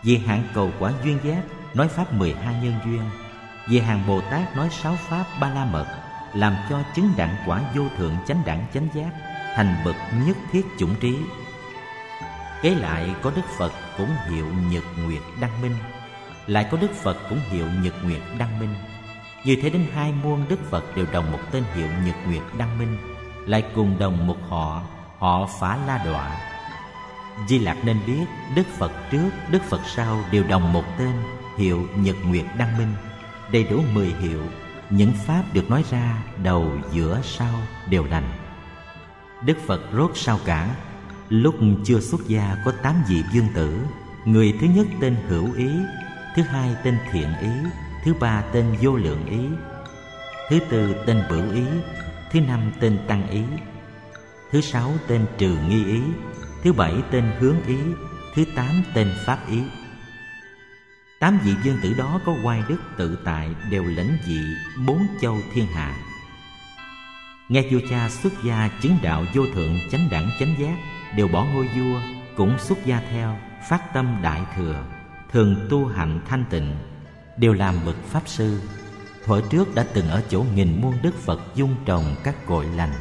Vì 0.03 0.17
hạng 0.17 0.43
cầu 0.53 0.71
quả 0.79 0.91
duyên 1.03 1.19
giác, 1.23 1.41
nói 1.73 1.87
pháp 1.87 2.13
mười 2.13 2.33
hai 2.33 2.55
nhân 2.63 2.73
duyên. 2.85 3.01
Vì 3.67 3.79
hàng 3.79 4.03
Bồ 4.07 4.21
Tát 4.21 4.55
nói 4.55 4.69
sáu 4.71 4.95
pháp 4.95 5.25
ba 5.39 5.49
la 5.49 5.65
mật. 5.65 5.85
Làm 6.33 6.55
cho 6.69 6.79
chứng 6.95 7.13
đẳng 7.17 7.35
quả 7.45 7.61
vô 7.75 7.83
thượng 7.97 8.15
chánh 8.27 8.41
đẳng 8.45 8.65
chánh 8.73 8.87
giác 8.93 9.11
Thành 9.55 9.75
bậc 9.85 9.95
nhất 10.25 10.37
thiết 10.51 10.65
chủng 10.77 10.95
trí. 10.95 11.17
Kế 12.61 12.75
lại 12.75 13.15
có 13.21 13.31
Đức 13.35 13.45
Phật 13.57 13.71
cũng 13.97 14.09
hiệu 14.29 14.45
Nhật 14.71 14.83
Nguyệt 14.97 15.21
Đăng 15.41 15.61
Minh 15.61 15.75
Lại 16.47 16.67
có 16.71 16.77
Đức 16.77 16.91
Phật 17.03 17.17
cũng 17.29 17.39
hiệu 17.49 17.65
Nhật 17.83 17.93
Nguyệt 18.03 18.21
Đăng 18.37 18.59
Minh. 18.59 18.75
Như 19.45 19.57
thế 19.61 19.69
đến 19.69 19.85
hai 19.93 20.11
muôn 20.23 20.45
Đức 20.49 20.69
Phật 20.69 20.95
đều 20.95 21.05
đồng 21.11 21.31
một 21.31 21.39
tên 21.51 21.63
hiệu 21.75 21.87
Nhật 22.05 22.15
Nguyệt 22.27 22.43
Đăng 22.57 22.79
Minh 22.79 22.97
Lại 23.45 23.63
cùng 23.75 23.99
đồng 23.99 24.27
một 24.27 24.37
họ, 24.49 24.81
họ 25.17 25.49
Phá 25.59 25.77
La 25.87 25.97
Đọa. 26.05 26.37
Di 27.47 27.59
Lạc 27.59 27.77
nên 27.83 27.97
biết 28.07 28.25
Đức 28.55 28.67
Phật 28.77 28.91
trước, 29.11 29.29
Đức 29.51 29.63
Phật 29.63 29.81
sau 29.85 30.19
đều 30.31 30.43
đồng 30.43 30.73
một 30.73 30.83
tên 30.97 31.11
hiệu 31.57 31.87
Nhật 31.95 32.15
Nguyệt 32.25 32.45
Đăng 32.57 32.77
Minh 32.77 32.93
Đầy 33.51 33.63
đủ 33.63 33.81
mười 33.93 34.07
hiệu 34.07 34.43
những 34.89 35.11
Pháp 35.25 35.43
được 35.53 35.69
nói 35.69 35.83
ra 35.91 36.23
đầu, 36.43 36.71
giữa, 36.91 37.21
sau 37.23 37.53
đều 37.89 38.03
lành. 38.03 38.31
Đức 39.45 39.57
Phật 39.67 39.81
rốt 39.93 40.11
sao 40.15 40.39
cả. 40.45 40.75
Lúc 41.29 41.55
chưa 41.85 41.99
xuất 41.99 42.27
gia 42.27 42.55
có 42.65 42.71
tám 42.83 42.95
vị 43.09 43.23
dương 43.33 43.47
tử. 43.55 43.79
Người 44.25 44.53
thứ 44.61 44.67
nhất 44.75 44.87
tên 45.01 45.15
hữu 45.27 45.53
ý 45.53 45.69
Thứ 46.35 46.41
hai 46.41 46.75
tên 46.83 46.97
thiện 47.11 47.29
ý 47.41 47.49
Thứ 48.03 48.13
ba 48.13 48.43
tên 48.53 48.65
vô 48.81 48.95
lượng 48.95 49.25
ý 49.25 49.39
Thứ 50.49 50.59
tư 50.69 50.95
tên 51.05 51.23
bửu 51.29 51.51
ý 51.51 51.63
Thứ 52.31 52.41
năm 52.41 52.71
tên 52.79 52.99
tăng 53.07 53.29
ý 53.29 53.43
Thứ 54.51 54.61
sáu 54.61 54.93
tên 55.07 55.25
trừ 55.37 55.57
nghi 55.69 55.85
ý 55.85 56.01
Thứ 56.63 56.73
bảy 56.73 56.93
tên 57.11 57.23
hướng 57.39 57.63
ý 57.67 57.77
Thứ 58.35 58.45
tám 58.55 58.83
tên 58.93 59.07
pháp 59.25 59.39
ý. 59.49 59.61
Tám 61.19 61.39
vị 61.43 61.55
dương 61.63 61.77
tử 61.83 61.93
đó 61.93 62.21
có 62.25 62.35
oai 62.43 62.63
đức 62.69 62.77
tự 62.97 63.17
tại 63.25 63.49
Đều 63.71 63.83
lãnh 63.83 64.17
dị 64.25 64.39
bốn 64.87 65.07
châu 65.21 65.37
thiên 65.53 65.67
hạ. 65.67 65.95
Nghe 67.49 67.61
vua 67.71 67.79
cha 67.89 68.09
xuất 68.09 68.33
gia 68.43 68.69
chứng 68.81 68.97
đạo 69.01 69.25
vô 69.33 69.43
thượng 69.53 69.79
chánh 69.91 70.07
đẳng 70.11 70.29
chánh 70.39 70.55
giác, 70.59 70.75
Đều 71.15 71.27
bỏ 71.27 71.45
ngôi 71.45 71.67
vua, 71.67 72.01
cũng 72.35 72.59
xuất 72.59 72.85
gia 72.85 73.01
theo, 73.11 73.37
Phát 73.69 73.93
tâm 73.93 74.19
đại 74.21 74.41
thừa, 74.55 74.85
Thường 75.31 75.67
tu 75.69 75.85
hạnh 75.85 76.21
thanh 76.27 76.45
tịnh, 76.49 76.75
Đều 77.37 77.53
làm 77.53 77.75
bậc 77.85 77.95
pháp 78.05 78.21
sư. 78.25 78.61
Thuở 79.25 79.41
trước 79.49 79.75
đã 79.75 79.85
từng 79.93 80.09
ở 80.09 80.23
chỗ 80.29 80.45
nghìn 80.55 80.81
muôn 80.81 80.93
Đức 81.01 81.15
Phật 81.15 81.41
dung 81.55 81.75
trồng 81.85 82.15
các 82.23 82.35
cội 82.45 82.65
lành. 82.65 82.93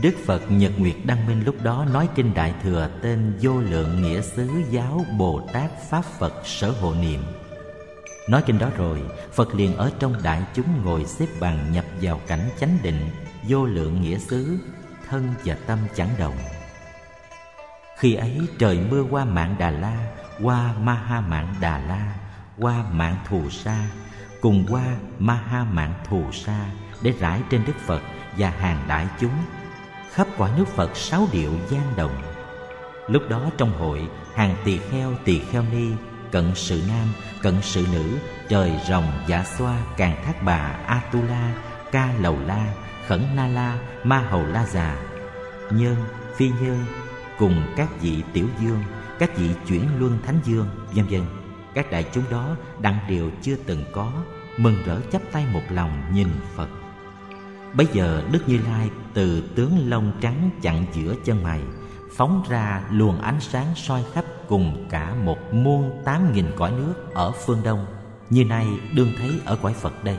Đức 0.00 0.14
Phật 0.26 0.50
Nhật 0.50 0.72
Nguyệt 0.78 0.96
Đăng 1.04 1.26
Minh 1.26 1.44
lúc 1.44 1.62
đó 1.62 1.86
nói 1.92 2.08
kinh 2.14 2.34
Đại 2.34 2.54
Thừa 2.62 2.88
tên 3.02 3.32
Vô 3.40 3.60
Lượng 3.60 4.02
Nghĩa 4.02 4.20
Xứ 4.20 4.48
Giáo 4.70 5.04
Bồ 5.18 5.40
Tát 5.52 5.70
Pháp 5.90 6.04
Phật 6.04 6.32
Sở 6.44 6.70
Hộ 6.70 6.94
Niệm. 6.94 7.20
Nói 8.28 8.42
kinh 8.46 8.58
đó 8.58 8.68
rồi, 8.76 9.02
Phật 9.32 9.54
liền 9.54 9.76
ở 9.76 9.90
trong 9.98 10.14
đại 10.22 10.42
chúng 10.54 10.84
ngồi 10.84 11.04
xếp 11.04 11.26
bằng 11.40 11.72
nhập 11.72 11.84
vào 12.00 12.20
cảnh 12.26 12.50
chánh 12.60 12.78
định, 12.82 13.10
vô 13.48 13.64
lượng 13.64 14.02
nghĩa 14.02 14.18
xứ, 14.18 14.58
thân 15.08 15.34
và 15.44 15.56
tâm 15.66 15.78
chẳng 15.94 16.10
động. 16.18 16.36
Khi 17.98 18.14
ấy 18.14 18.40
trời 18.58 18.80
mưa 18.90 19.02
qua 19.10 19.24
mạng 19.24 19.56
Đà 19.58 19.70
La, 19.70 20.12
qua 20.42 20.72
Ma 20.72 20.94
Ha 20.94 21.20
mạng 21.20 21.54
Đà 21.60 21.78
La, 21.78 22.14
qua 22.58 22.84
mạng 22.92 23.16
Thù 23.28 23.50
Sa, 23.50 23.86
cùng 24.40 24.66
qua 24.70 24.84
Ma 25.18 25.34
Ha 25.34 25.64
mạng 25.64 25.94
Thù 26.08 26.32
Sa 26.32 26.66
để 27.02 27.12
rải 27.20 27.40
trên 27.50 27.64
Đức 27.66 27.76
Phật 27.86 28.00
và 28.38 28.50
hàng 28.50 28.84
đại 28.88 29.06
chúng 29.20 29.32
khắp 30.12 30.26
quả 30.38 30.50
nước 30.56 30.68
Phật 30.68 30.96
sáu 30.96 31.28
điệu 31.32 31.50
gian 31.70 31.96
đồng. 31.96 32.22
Lúc 33.08 33.22
đó 33.28 33.50
trong 33.58 33.78
hội, 33.78 34.08
hàng 34.34 34.56
tỳ 34.64 34.78
kheo 34.78 35.14
tỳ 35.24 35.38
kheo 35.38 35.64
ni, 35.72 35.86
cận 36.32 36.52
sự 36.54 36.82
nam, 36.88 37.06
cận 37.42 37.54
sự 37.62 37.86
nữ, 37.92 38.18
trời 38.48 38.72
rồng 38.88 39.12
giả 39.26 39.44
xoa, 39.58 39.78
càng 39.96 40.24
thác 40.24 40.42
bà, 40.42 40.58
atula, 40.86 41.54
ca 41.92 42.12
lầu 42.20 42.38
la, 42.46 42.74
khẩn 43.06 43.22
na 43.36 43.46
la, 43.46 43.78
ma 44.04 44.18
hầu 44.18 44.46
la 44.46 44.66
già, 44.66 44.96
nhân, 45.70 45.96
phi 46.36 46.48
nhân, 46.48 46.84
cùng 47.38 47.74
các 47.76 47.88
vị 48.00 48.22
tiểu 48.32 48.46
dương, 48.60 48.82
các 49.18 49.36
vị 49.36 49.50
chuyển 49.68 49.88
luân 49.98 50.18
thánh 50.26 50.40
dương, 50.44 50.68
vân 50.94 51.06
vân. 51.06 51.22
Các 51.74 51.90
đại 51.90 52.06
chúng 52.12 52.24
đó 52.30 52.56
đặng 52.78 52.98
điều 53.08 53.30
chưa 53.42 53.56
từng 53.66 53.84
có, 53.92 54.12
mừng 54.56 54.82
rỡ 54.86 55.00
chắp 55.12 55.22
tay 55.32 55.46
một 55.52 55.62
lòng 55.70 56.02
nhìn 56.14 56.28
Phật. 56.56 56.68
Bây 57.74 57.86
giờ 57.92 58.22
Đức 58.32 58.48
Như 58.48 58.58
Lai 58.66 58.90
từ 59.14 59.42
tướng 59.54 59.90
lông 59.90 60.12
trắng 60.20 60.50
chặn 60.62 60.84
giữa 60.94 61.14
chân 61.24 61.42
mày, 61.42 61.60
Phóng 62.16 62.44
ra 62.48 62.82
luồng 62.90 63.20
ánh 63.20 63.40
sáng 63.40 63.66
soi 63.76 64.04
khắp 64.12 64.24
cùng 64.48 64.86
cả 64.90 65.14
một 65.14 65.54
muôn 65.54 66.02
tám 66.04 66.32
nghìn 66.32 66.46
cõi 66.56 66.72
nước 66.72 67.14
ở 67.14 67.32
phương 67.32 67.62
Đông. 67.64 67.86
Như 68.30 68.44
nay 68.44 68.66
đương 68.94 69.12
thấy 69.18 69.40
ở 69.44 69.56
cõi 69.62 69.74
Phật 69.74 70.04
đây. 70.04 70.16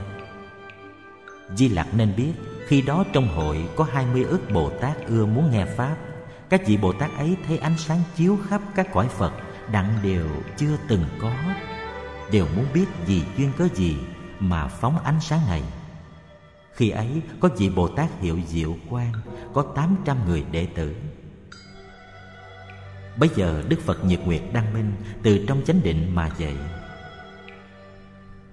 Di 1.56 1.70
Lặc 1.70 1.88
nên 1.94 2.14
biết, 2.18 2.34
khi 2.68 2.82
đó 2.82 3.04
trong 3.14 3.28
hội 3.28 3.70
có 3.76 3.84
hai 3.94 4.06
mươi 4.14 4.24
ức 4.24 4.42
Bồ 4.54 4.70
Tát 4.70 5.08
ưa 5.08 5.26
muốn 5.26 5.52
nghe 5.52 5.66
Pháp. 5.66 5.96
Các 6.50 6.62
vị 6.68 6.78
Bồ 6.78 6.94
Tát 6.94 7.18
ấy 7.18 7.38
thấy 7.48 7.58
ánh 7.58 7.78
sáng 7.78 8.02
chiếu 8.16 8.38
khắp 8.50 8.62
các 8.76 8.88
cõi 8.94 9.08
Phật, 9.08 9.34
Đặng 9.72 9.94
đều 10.04 10.28
chưa 10.58 10.78
từng 10.88 11.06
có. 11.22 11.34
Đều 12.32 12.46
muốn 12.56 12.66
biết 12.74 12.86
vì 13.06 13.22
duyên 13.38 13.52
cớ 13.58 13.68
gì 13.74 13.98
mà 14.40 14.68
phóng 14.68 15.00
ánh 15.04 15.20
sáng 15.22 15.40
này 15.48 15.64
khi 16.76 16.90
ấy, 16.90 17.22
có 17.40 17.50
vị 17.58 17.70
Bồ 17.70 17.88
Tát 17.88 18.22
hiệu 18.22 18.40
Diệu 18.48 18.76
Quang, 18.90 19.14
Có 19.54 19.62
tám 19.76 19.96
trăm 20.06 20.18
người 20.28 20.44
đệ 20.52 20.66
tử. 20.66 20.96
Bây 23.18 23.30
giờ 23.36 23.64
Đức 23.70 23.80
Phật 23.82 24.06
Nhật 24.06 24.20
Nguyệt 24.26 24.42
Đăng 24.54 24.74
Minh 24.74 24.92
Từ 25.24 25.46
trong 25.48 25.62
chánh 25.66 25.82
định 25.84 26.16
mà 26.16 26.30
dạy. 26.38 26.56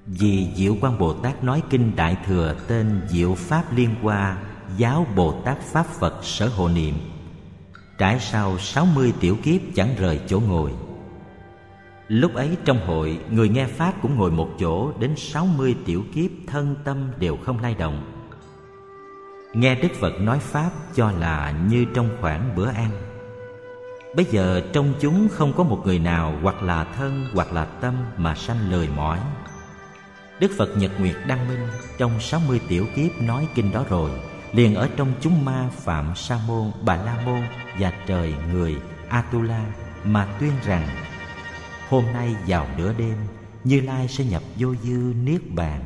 Vì 0.06 0.48
Diệu 0.56 0.76
Quang 0.80 0.98
Bồ 0.98 1.12
Tát 1.12 1.44
nói 1.44 1.62
kinh 1.70 1.96
Đại 1.96 2.16
Thừa 2.26 2.54
Tên 2.68 3.00
Diệu 3.09 3.35
Pháp 3.35 3.76
Liên 3.76 3.94
Hoa, 4.02 4.42
Giáo 4.76 5.06
Bồ 5.16 5.42
Tát 5.44 5.59
Pháp 5.61 5.87
Phật 5.87 6.24
Sở 6.24 6.48
Hộ 6.48 6.68
Niệm. 6.68 6.94
Trải 7.98 8.20
sau 8.20 8.59
sáu 8.59 8.87
mươi 8.87 9.12
tiểu 9.20 9.37
kiếp 9.42 9.61
chẳng 9.74 9.94
rời 9.98 10.20
chỗ 10.28 10.40
ngồi. 10.40 10.72
Lúc 12.11 12.35
ấy 12.35 12.57
trong 12.64 12.87
hội 12.87 13.18
Người 13.31 13.49
nghe 13.49 13.66
Pháp 13.66 13.92
cũng 14.03 14.16
ngồi 14.16 14.31
một 14.31 14.49
chỗ 14.59 14.92
Đến 14.99 15.14
sáu 15.16 15.46
mươi 15.46 15.77
tiểu 15.87 16.05
kiếp 16.14 16.31
thân 16.46 16.75
tâm 16.85 17.11
đều 17.18 17.37
không 17.37 17.62
lay 17.62 17.75
động. 17.75 18.03
Nghe 19.55 19.75
Đức 19.75 19.88
Phật 20.01 20.20
nói 20.20 20.38
Pháp 20.38 20.70
cho 20.94 21.11
là 21.11 21.55
như 21.68 21.85
trong 21.94 22.09
khoảng 22.20 22.57
bữa 22.57 22.68
ăn. 22.68 22.90
Bây 24.16 24.25
giờ 24.25 24.62
trong 24.73 24.94
chúng 25.01 25.29
không 25.29 25.53
có 25.53 25.64
một 25.64 25.83
người 25.85 25.99
nào 25.99 26.38
Hoặc 26.42 26.62
là 26.62 26.85
thân 26.85 27.27
hoặc 27.35 27.53
là 27.53 27.64
tâm 27.64 27.94
mà 28.16 28.35
sanh 28.35 28.70
lời 28.70 28.88
mỏi. 28.96 29.20
Đức 30.40 30.51
Phật 30.59 30.77
Nhật 30.77 30.90
Nguyệt 31.01 31.16
Đăng 31.27 31.49
Minh 31.49 31.68
Trong 31.99 32.20
sáu 32.20 32.40
mươi 32.49 32.61
tiểu 32.68 32.87
kiếp 32.96 33.23
nói 33.23 33.49
kinh 33.55 33.73
đó 33.73 33.85
rồi 33.88 34.11
Liền 34.53 34.75
ở 34.75 34.88
trong 34.96 35.12
chúng 35.20 35.44
ma 35.44 35.68
Phạm 35.73 36.14
Sa 36.16 36.38
Môn, 36.46 36.70
Bà 36.83 36.96
La 36.96 37.16
Môn 37.27 37.40
Và 37.79 37.92
trời 38.07 38.35
người 38.53 38.77
Atula 39.09 39.64
Mà 40.05 40.27
tuyên 40.40 40.53
rằng 40.64 40.88
Hôm 41.90 42.05
nay 42.12 42.37
vào 42.46 42.66
nửa 42.76 42.92
đêm, 42.98 43.16
Như 43.64 43.81
Lai 43.81 44.09
sẽ 44.09 44.24
nhập 44.24 44.42
vô 44.57 44.74
dư 44.83 45.14
Niết 45.24 45.40
Bàn. 45.55 45.85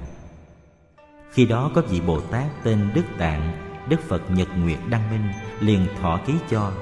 Khi 1.33 1.47
đó 1.47 1.71
có 1.75 1.81
vị 1.81 2.01
Bồ 2.01 2.21
Tát 2.21 2.65
tên 2.65 2.91
Đức 2.95 3.03
Tạng, 3.19 3.53
Đức 3.89 4.01
Phật 4.09 4.31
Nhật 4.31 4.49
Nguyệt 4.57 4.79
Đăng 4.91 5.11
Minh, 5.11 5.33
liền 5.61 5.87
thọ 6.01 6.21
ký 6.27 6.33
cho, 6.51 6.73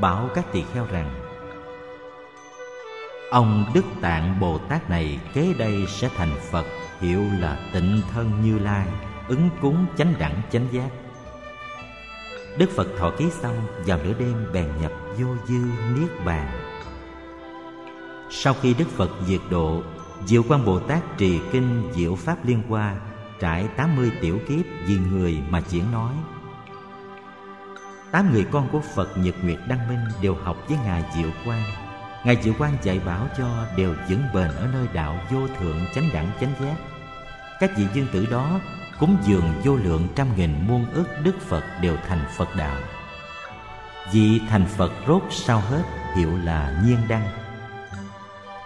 Bảo 0.00 0.28
các 0.34 0.52
tỳ 0.52 0.62
kheo 0.74 0.86
rằng, 0.90 1.10
Ông 3.30 3.64
Đức 3.74 3.84
Tạng 4.00 4.40
Bồ 4.40 4.58
Tát 4.58 4.90
này 4.90 5.18
kế 5.34 5.54
đây 5.58 5.86
sẽ 5.88 6.10
thành 6.16 6.36
Phật, 6.50 6.66
Hiệu 7.00 7.24
là 7.40 7.70
tịnh 7.72 8.00
thân 8.12 8.42
Như 8.42 8.58
Lai, 8.58 8.86
Ứng 9.28 9.50
cúng 9.62 9.86
chánh 9.98 10.14
đẳng 10.18 10.42
chánh 10.52 10.66
giác. 10.72 10.90
Đức 12.58 12.70
Phật 12.76 12.86
thọ 12.98 13.10
ký 13.18 13.30
xong, 13.30 13.56
Vào 13.86 13.98
nửa 14.04 14.12
đêm 14.18 14.46
bèn 14.52 14.68
nhập 14.82 14.92
vô 15.18 15.26
dư 15.48 15.60
Niết 15.96 16.24
Bàn 16.24 16.69
sau 18.30 18.54
khi 18.62 18.74
Đức 18.74 18.88
Phật 18.96 19.10
diệt 19.26 19.40
độ, 19.50 19.82
Diệu 20.26 20.42
Quang 20.42 20.64
Bồ 20.64 20.78
Tát 20.78 21.18
trì 21.18 21.40
kinh 21.52 21.92
Diệu 21.94 22.14
Pháp 22.14 22.44
Liên 22.44 22.62
Hoa, 22.68 22.96
Trải 23.40 23.68
80 23.76 24.12
tiểu 24.20 24.38
kiếp 24.48 24.64
vì 24.86 24.98
người 24.98 25.38
mà 25.50 25.62
diễn 25.68 25.92
nói. 25.92 26.14
Tám 28.12 28.32
người 28.32 28.46
con 28.50 28.68
của 28.72 28.80
Phật 28.94 29.18
Nhật 29.18 29.34
Nguyệt 29.42 29.58
Đăng 29.68 29.88
Minh 29.88 30.04
đều 30.22 30.34
học 30.34 30.56
với 30.68 30.78
Ngài 30.84 31.04
Diệu 31.16 31.30
Quang. 31.44 31.62
Ngài 32.24 32.42
Diệu 32.42 32.54
Quang 32.58 32.76
dạy 32.82 33.00
bảo 33.06 33.28
cho 33.38 33.66
đều 33.76 33.94
vững 34.08 34.22
bền 34.34 34.48
ở 34.48 34.68
nơi 34.72 34.86
đạo 34.92 35.20
vô 35.30 35.48
thượng 35.48 35.80
chánh 35.94 36.10
đẳng 36.12 36.30
chánh 36.40 36.52
giác. 36.60 36.76
Các 37.60 37.70
vị 37.76 37.86
dương 37.94 38.06
tử 38.12 38.26
đó 38.30 38.60
cúng 39.00 39.16
dường 39.26 39.52
vô 39.64 39.76
lượng 39.76 40.08
trăm 40.14 40.26
nghìn 40.36 40.54
muôn 40.68 40.86
ức 40.92 41.06
Đức 41.24 41.40
Phật 41.40 41.64
đều 41.80 41.96
thành 42.08 42.24
Phật 42.36 42.48
đạo. 42.56 42.76
Vị 44.12 44.40
thành 44.48 44.66
Phật 44.66 44.92
rốt 45.06 45.22
sau 45.30 45.60
hết 45.60 45.82
hiệu 46.16 46.36
là 46.44 46.82
Nhiên 46.86 46.98
Đăng 47.08 47.39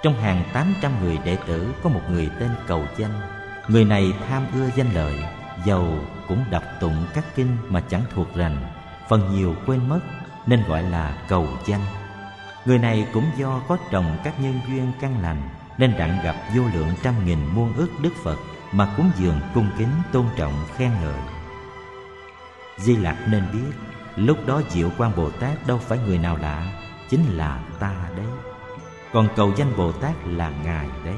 trong 0.05 0.21
hàng 0.21 0.45
800 0.53 0.93
người 1.03 1.19
đệ 1.25 1.37
tử 1.47 1.75
có 1.83 1.91
một 1.91 2.01
người 2.11 2.31
tên 2.41 2.51
Cầu 2.67 2.85
Danh. 2.97 3.21
Người 3.69 3.85
này 3.85 4.13
tham 4.29 4.47
ưa 4.55 4.71
danh 4.77 4.95
lợi, 4.95 5.15
Giàu 5.65 5.99
cũng 6.29 6.45
đọc 6.51 6.63
tụng 6.81 7.07
các 7.15 7.25
kinh 7.35 7.57
mà 7.69 7.81
chẳng 7.81 8.03
thuộc 8.15 8.35
rành, 8.35 8.57
Phần 9.09 9.35
nhiều 9.35 9.55
quên 9.67 9.89
mất, 9.89 10.01
nên 10.47 10.63
gọi 10.69 10.83
là 10.83 11.19
Cầu 11.29 11.49
Danh. 11.67 11.81
Người 12.65 12.79
này 12.79 13.07
cũng 13.13 13.25
do 13.37 13.61
có 13.69 13.77
trồng 13.91 14.17
các 14.25 14.41
nhân 14.41 14.61
duyên 14.69 14.93
căn 15.01 15.23
lành, 15.23 15.49
Nên 15.79 15.95
đặng 15.99 16.19
gặp 16.25 16.37
vô 16.57 16.63
lượng 16.75 16.89
trăm 17.03 17.25
nghìn 17.25 17.39
muôn 17.55 17.73
ước 17.77 17.89
Đức 18.03 18.13
Phật 18.25 18.39
mà 18.73 18.95
cúng 18.97 19.11
dường 19.17 19.41
cung 19.55 19.69
kính 19.79 19.93
tôn 20.13 20.27
trọng 20.37 20.65
khen 20.77 20.91
ngợi. 21.03 21.21
Di 22.79 22.97
lặc 22.97 23.17
nên 23.29 23.45
biết, 23.53 23.73
lúc 24.17 24.47
đó 24.47 24.63
diệu 24.69 24.91
quan 24.99 25.17
bồ 25.17 25.31
tát 25.31 25.67
đâu 25.67 25.79
phải 25.79 25.99
người 25.99 26.19
nào 26.19 26.37
lạ, 26.37 26.73
chính 27.11 27.37
là 27.37 27.63
ta 27.81 27.95
đấy 28.17 28.44
còn 29.15 29.29
cầu 29.37 29.53
danh 29.57 29.77
bồ 29.77 29.93
tát 29.93 30.15
là 30.27 30.51
ngài 30.65 30.89
đấy. 31.05 31.17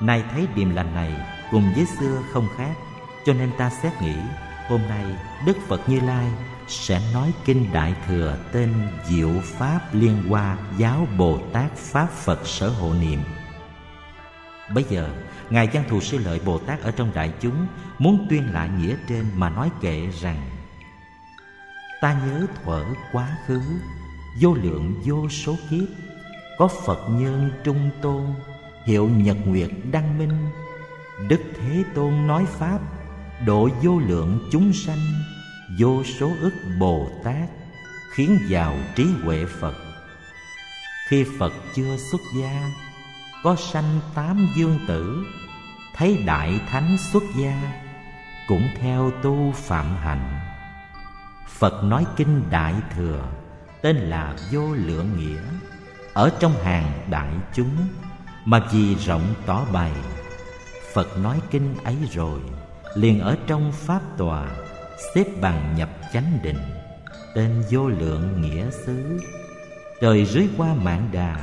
Nay 0.00 0.24
thấy 0.30 0.46
điềm 0.54 0.70
lành 0.70 0.94
này 0.94 1.12
cùng 1.50 1.72
với 1.74 1.86
xưa 1.86 2.22
không 2.32 2.48
khác, 2.56 2.72
cho 3.26 3.32
nên 3.32 3.50
ta 3.58 3.70
xét 3.70 3.92
nghĩ, 4.02 4.14
hôm 4.68 4.80
nay 4.88 5.04
đức 5.46 5.56
phật 5.68 5.88
như 5.88 6.00
lai 6.00 6.26
sẽ 6.68 7.00
nói 7.14 7.32
kinh 7.44 7.72
đại 7.72 7.94
thừa 8.06 8.38
tên 8.52 8.74
diệu 9.04 9.30
pháp 9.44 9.80
liên 9.92 10.22
hoa 10.28 10.58
giáo 10.78 11.06
bồ 11.18 11.38
tát 11.52 11.76
pháp 11.76 12.10
phật 12.10 12.46
sở 12.46 12.68
hộ 12.68 12.92
niệm. 13.00 13.20
Bây 14.74 14.84
giờ, 14.84 15.10
ngài 15.50 15.68
văn 15.72 15.84
thù 15.88 16.00
sư 16.00 16.18
lợi 16.18 16.40
bồ 16.44 16.58
tát 16.58 16.80
ở 16.80 16.90
trong 16.90 17.10
đại 17.14 17.32
chúng 17.40 17.66
muốn 17.98 18.26
tuyên 18.30 18.52
lại 18.52 18.68
nghĩa 18.68 18.96
trên 19.08 19.24
mà 19.34 19.50
nói 19.50 19.70
kệ 19.80 20.06
rằng, 20.20 20.40
ta 22.00 22.20
nhớ 22.26 22.46
thuở 22.64 22.84
quá 23.12 23.36
khứ, 23.46 23.60
vô 24.40 24.54
lượng 24.54 24.94
vô 25.04 25.28
số 25.28 25.56
kiếp 25.70 25.88
có 26.58 26.68
phật 26.68 27.08
nhân 27.08 27.50
trung 27.64 27.90
tôn, 28.02 28.22
hiệu 28.84 29.08
nhật 29.08 29.36
nguyệt 29.46 29.70
đăng 29.92 30.18
minh. 30.18 30.48
Đức 31.28 31.40
thế 31.54 31.84
tôn 31.94 32.26
nói 32.26 32.46
pháp, 32.46 32.78
độ 33.46 33.68
vô 33.82 33.98
lượng 33.98 34.48
chúng 34.52 34.72
sanh, 34.72 34.98
vô 35.78 36.04
số 36.04 36.30
ức 36.40 36.54
bồ 36.80 37.08
tát, 37.24 37.48
khiến 38.10 38.38
vào 38.48 38.74
trí 38.94 39.06
huệ 39.22 39.44
phật. 39.60 39.74
Khi 41.08 41.24
phật 41.38 41.52
chưa 41.74 41.96
xuất 42.10 42.20
gia, 42.40 42.70
có 43.42 43.56
sanh 43.56 44.00
tám 44.14 44.48
dương 44.56 44.78
tử, 44.88 45.24
thấy 45.94 46.22
đại 46.26 46.60
thánh 46.68 46.96
xuất 47.12 47.22
gia, 47.36 47.82
cũng 48.48 48.68
theo 48.80 49.10
tu 49.22 49.52
phạm 49.52 49.96
hạnh. 49.96 50.40
Phật 51.48 51.84
nói 51.84 52.06
kinh 52.16 52.42
đại 52.50 52.74
thừa, 52.94 53.28
tên 53.82 53.96
là 53.96 54.36
vô 54.52 54.72
lượng 54.74 55.18
nghĩa 55.18 55.40
ở 56.16 56.30
trong 56.40 56.52
hàng 56.62 56.92
đại 57.10 57.30
chúng, 57.54 57.76
mà 58.44 58.68
vì 58.72 58.94
rộng 58.94 59.34
tỏ 59.46 59.64
bày, 59.72 59.92
phật 60.92 61.18
nói 61.18 61.40
kinh 61.50 61.74
ấy 61.84 61.96
rồi, 62.12 62.40
liền 62.94 63.20
ở 63.20 63.36
trong 63.46 63.72
pháp 63.72 64.00
tòa, 64.18 64.46
xếp 65.14 65.24
bằng 65.40 65.74
nhập 65.76 65.90
chánh 66.12 66.38
định, 66.42 66.58
tên 67.34 67.62
vô 67.70 67.88
lượng 67.88 68.40
nghĩa 68.40 68.70
xứ. 68.70 69.20
Trời 70.00 70.24
dưới 70.24 70.48
qua 70.56 70.74
mạng 70.74 71.08
đà, 71.12 71.36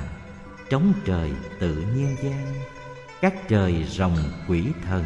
trống 0.70 0.94
trời 1.06 1.32
tự 1.60 1.76
nhiên 1.76 2.16
gian, 2.24 2.54
các 3.22 3.34
trời 3.50 3.84
rồng 3.84 4.18
quỷ 4.48 4.64
thần. 4.88 5.04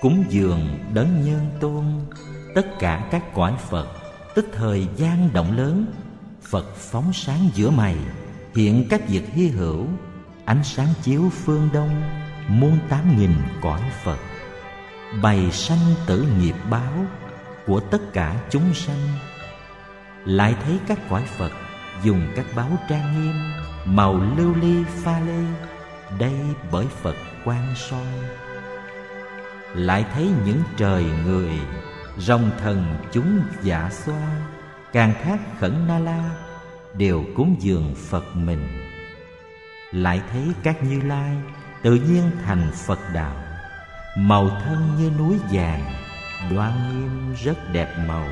Cúng 0.00 0.24
dường 0.28 0.78
đấng 0.94 1.24
nhân 1.24 1.50
tôn, 1.60 1.84
tất 2.54 2.66
cả 2.78 3.08
các 3.10 3.34
cõi 3.34 3.54
phật, 3.70 3.88
tức 4.34 4.46
thời 4.52 4.88
gian 4.96 5.32
động 5.32 5.56
lớn, 5.56 5.86
phật 6.42 6.76
phóng 6.76 7.12
sáng 7.12 7.50
giữa 7.54 7.70
mày 7.70 7.96
hiện 8.58 8.86
các 8.90 9.08
việc 9.08 9.28
hy 9.32 9.48
hữu, 9.48 9.86
ánh 10.44 10.64
sáng 10.64 10.88
chiếu 11.02 11.30
phương 11.30 11.68
đông 11.72 12.02
muôn 12.48 12.78
tám 12.88 13.18
nghìn 13.18 13.32
cõi 13.60 13.80
phật, 14.04 14.18
bày 15.22 15.50
sanh 15.52 15.94
tử 16.06 16.26
nghiệp 16.38 16.54
báo 16.70 16.92
của 17.66 17.80
tất 17.80 18.12
cả 18.12 18.36
chúng 18.50 18.74
sanh. 18.74 19.08
Lại 20.24 20.54
thấy 20.64 20.78
các 20.86 20.98
cõi 21.10 21.22
phật 21.38 21.52
dùng 22.02 22.28
các 22.36 22.46
báo 22.56 22.70
trang 22.88 23.22
nghiêm, 23.22 23.34
màu 23.84 24.20
lưu 24.36 24.54
ly 24.54 24.84
pha 24.84 25.20
lê, 25.20 25.44
đây 26.18 26.34
bởi 26.72 26.86
phật 27.02 27.16
quan 27.44 27.74
soi. 27.76 28.12
Lại 29.74 30.04
thấy 30.14 30.30
những 30.44 30.62
trời 30.76 31.04
người, 31.24 31.50
rồng 32.18 32.50
thần 32.62 32.96
chúng 33.12 33.40
dạ 33.62 33.90
xoa, 33.92 34.40
càng 34.92 35.12
thác 35.24 35.38
khẩn 35.60 35.86
na 35.88 35.98
la 35.98 36.47
đều 36.98 37.24
cúng 37.36 37.56
dường 37.58 37.94
phật 37.94 38.36
mình. 38.36 38.68
Lại 39.92 40.20
thấy 40.32 40.42
các 40.62 40.82
như 40.82 41.00
lai 41.00 41.36
tự 41.82 41.94
nhiên 41.94 42.30
thành 42.44 42.70
phật 42.86 42.98
đạo, 43.14 43.36
màu 44.16 44.48
thân 44.48 44.96
như 44.98 45.10
núi 45.18 45.36
vàng, 45.52 45.92
đoan 46.50 46.72
nghiêm 46.90 47.34
rất 47.44 47.72
đẹp 47.72 47.94
màu, 48.08 48.28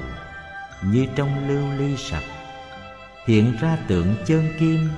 như 0.82 1.06
trong 1.16 1.48
lưu 1.48 1.64
ly 1.78 1.96
sạch. 1.96 2.24
Hiện 3.26 3.56
ra 3.60 3.76
tượng 3.88 4.16
chân 4.26 4.48
kim, 4.58 4.88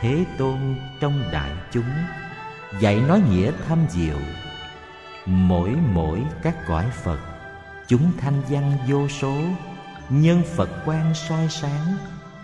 thế 0.00 0.24
tôn 0.38 0.76
trong 1.00 1.22
đại 1.32 1.52
chúng, 1.72 1.90
dạy 2.80 3.00
nói 3.08 3.22
nghĩa 3.30 3.52
thâm 3.68 3.78
diệu. 3.90 4.18
Mỗi 5.26 5.70
mỗi 5.92 6.22
các 6.42 6.56
cõi 6.68 6.84
phật, 7.04 7.18
chúng 7.88 8.12
thanh 8.20 8.42
văn 8.48 8.72
vô 8.88 9.08
số, 9.08 9.36
nhân 10.08 10.42
phật 10.56 10.68
quan 10.86 11.14
soi 11.14 11.48
sáng 11.48 11.96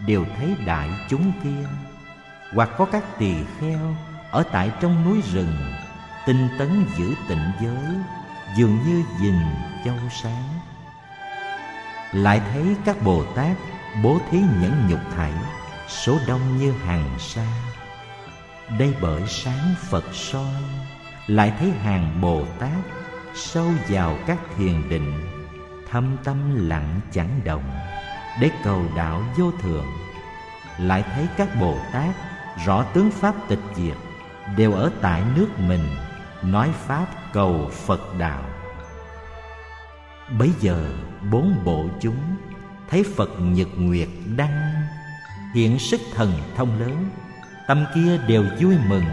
đều 0.07 0.25
thấy 0.37 0.57
đại 0.67 0.91
chúng 1.09 1.33
kia. 1.45 1.69
Hoặc 2.53 2.71
có 2.79 2.85
các 2.85 3.19
tỳ 3.19 3.35
kheo 3.61 3.97
ở 4.31 4.43
tại 4.53 4.71
trong 4.81 5.05
núi 5.05 5.23
rừng, 5.33 5.57
tinh 6.27 6.49
tấn 6.59 6.87
giữ 6.97 7.15
tịnh 7.29 7.53
giới, 7.61 7.95
dường 8.57 8.79
như 8.87 9.03
dình 9.21 9.43
châu 9.85 9.97
sáng. 10.23 10.49
Lại 12.13 12.41
thấy 12.53 12.77
các 12.85 13.03
bồ 13.03 13.25
tát 13.25 13.57
bố 14.03 14.19
thí 14.31 14.39
nhẫn 14.39 14.89
nhục 14.89 15.01
thảy, 15.17 15.33
số 15.89 16.19
đông 16.27 16.59
như 16.59 16.73
hàng 16.73 17.19
sa. 17.19 17.47
Đây 18.79 18.95
bởi 19.01 19.23
sáng 19.29 19.75
phật 19.81 20.05
soi, 20.13 20.63
lại 21.27 21.53
thấy 21.59 21.71
hàng 21.71 22.21
bồ 22.21 22.45
tát 22.59 22.79
sâu 23.35 23.71
vào 23.89 24.19
các 24.27 24.39
thiền 24.57 24.89
định, 24.89 25.21
thâm 25.91 26.17
tâm 26.25 26.69
lặng 26.69 27.01
chẳng 27.13 27.41
động 27.45 27.71
để 28.41 28.51
cầu 28.65 28.83
đạo 28.97 29.23
vô 29.37 29.51
thường. 29.63 29.87
Lại 30.79 31.05
thấy 31.15 31.27
các 31.37 31.49
bồ 31.61 31.79
tát 31.93 32.15
rõ 32.65 32.83
tướng 32.83 33.11
pháp 33.11 33.35
tịch 33.49 33.59
diệt, 33.77 33.97
đều 34.57 34.73
ở 34.73 34.91
tại 35.01 35.23
nước 35.37 35.49
mình, 35.59 35.87
nói 36.43 36.71
pháp 36.87 37.07
cầu 37.33 37.71
phật 37.87 38.19
đạo. 38.19 38.43
Bấy 40.39 40.53
giờ 40.61 40.91
bốn 41.31 41.65
bộ 41.65 41.87
chúng 42.01 42.37
thấy 42.91 43.05
phật 43.17 43.31
nhật 43.39 43.69
nguyệt 43.77 44.09
đăng, 44.37 44.73
hiện 45.55 45.79
sức 45.79 46.01
thần 46.15 46.33
thông 46.57 46.81
lớn, 46.81 47.11
tâm 47.67 47.85
kia 47.95 48.19
đều 48.29 48.45
vui 48.61 48.77
mừng, 48.89 49.05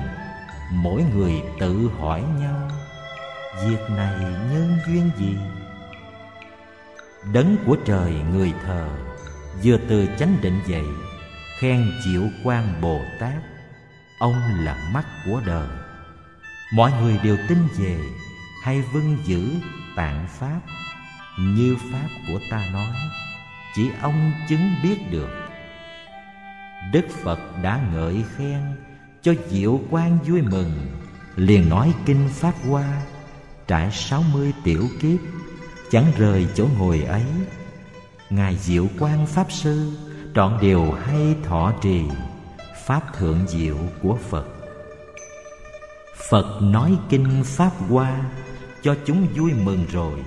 mỗi 0.71 1.03
người 1.15 1.33
tự 1.59 1.89
hỏi 1.99 2.23
nhau, 2.39 2.69
việc 3.67 3.89
này 3.89 4.19
nhân 4.19 4.77
duyên 4.87 5.11
gì? 5.17 5.37
Đấng 7.33 7.55
của 7.65 7.77
trời 7.85 8.13
người 8.31 8.53
thờ 8.65 8.89
vừa 9.63 9.77
từ 9.89 10.07
chánh 10.19 10.37
định 10.41 10.59
dậy 10.67 10.85
khen 11.61 11.91
diệu 12.05 12.23
quan 12.43 12.81
bồ 12.81 13.01
tát. 13.19 13.43
Ông 14.19 14.41
là 14.63 14.89
mắt 14.93 15.05
của 15.25 15.41
đời. 15.45 15.67
Mọi 16.73 16.91
người 17.01 17.19
đều 17.23 17.37
tin 17.47 17.57
về, 17.77 17.99
hay 18.63 18.81
vâng 18.81 19.17
giữ 19.25 19.49
tạng 19.95 20.27
pháp 20.29 20.59
như 21.39 21.77
pháp 21.91 22.07
của 22.27 22.39
ta 22.51 22.69
nói. 22.73 22.95
Chỉ 23.75 23.89
ông 24.01 24.31
chứng 24.49 24.75
biết 24.83 24.97
được. 25.11 25.29
Đức 26.91 27.05
phật 27.23 27.39
đã 27.61 27.79
ngợi 27.93 28.23
khen 28.37 28.61
cho 29.21 29.33
diệu 29.49 29.81
quan 29.89 30.19
vui 30.27 30.41
mừng, 30.41 30.87
liền 31.35 31.69
nói 31.69 31.93
kinh 32.05 32.29
pháp 32.31 32.53
hoa, 32.69 33.01
trải 33.67 33.91
sáu 33.91 34.23
mươi 34.33 34.53
tiểu 34.63 34.87
kiếp, 35.01 35.19
chẳng 35.91 36.11
rời 36.17 36.47
chỗ 36.55 36.67
ngồi 36.77 37.01
ấy 37.01 37.23
ngài 38.31 38.55
diệu 38.55 38.87
quang 38.99 39.25
pháp 39.25 39.51
sư 39.51 39.91
trọn 40.35 40.57
điều 40.61 40.91
hay 40.91 41.35
thọ 41.43 41.73
trì, 41.81 42.03
pháp 42.85 43.13
thượng 43.13 43.47
diệu 43.47 43.77
của 44.01 44.17
phật. 44.29 44.45
Phật 46.29 46.61
nói 46.61 46.97
kinh 47.09 47.43
pháp 47.43 47.71
hoa 47.89 48.21
cho 48.81 48.95
chúng 49.05 49.27
vui 49.35 49.53
mừng 49.53 49.85
rồi, 49.91 50.19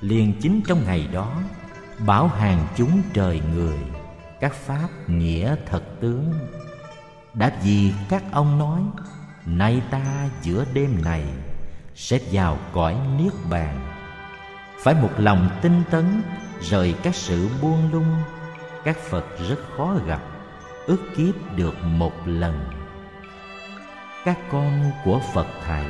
liền 0.00 0.32
chính 0.40 0.60
trong 0.66 0.84
ngày 0.84 1.08
đó 1.12 1.42
bảo 2.06 2.28
hàng 2.28 2.66
chúng 2.76 3.02
trời 3.12 3.40
người 3.54 3.78
các 4.40 4.54
pháp 4.54 4.88
nghĩa 5.06 5.56
thật 5.66 5.82
tướng. 6.00 6.32
Đã 7.34 7.52
vì 7.62 7.92
các 8.08 8.24
ông 8.32 8.58
nói, 8.58 8.80
nay 9.46 9.82
ta 9.90 10.28
giữa 10.42 10.64
đêm 10.74 11.02
này 11.04 11.24
sẽ 11.94 12.18
vào 12.32 12.58
cõi 12.72 12.96
niết 13.18 13.32
bàn. 13.50 13.80
Phải 14.82 14.94
một 14.94 15.10
lòng 15.18 15.48
tinh 15.62 15.82
tấn 15.90 16.22
rời 16.60 16.94
các 17.02 17.14
sự 17.14 17.48
buông 17.62 17.92
lung, 17.92 18.16
các 18.84 18.96
phật 18.96 19.24
rất 19.48 19.58
khó 19.76 19.94
gặp, 20.06 20.22
ước 20.86 21.00
kiếp 21.16 21.56
được 21.56 21.74
một 21.84 22.12
lần. 22.26 22.64
Các 24.24 24.38
con 24.50 24.90
của 25.04 25.20
phật 25.34 25.46
thảy 25.66 25.86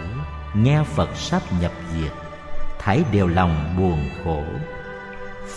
nghe 0.55 0.83
phật 0.83 1.17
sắp 1.17 1.43
nhập 1.61 1.73
diệt 1.93 2.13
thảy 2.87 3.05
đều 3.13 3.27
lòng 3.27 3.75
buồn 3.79 4.09
khổ. 4.25 4.43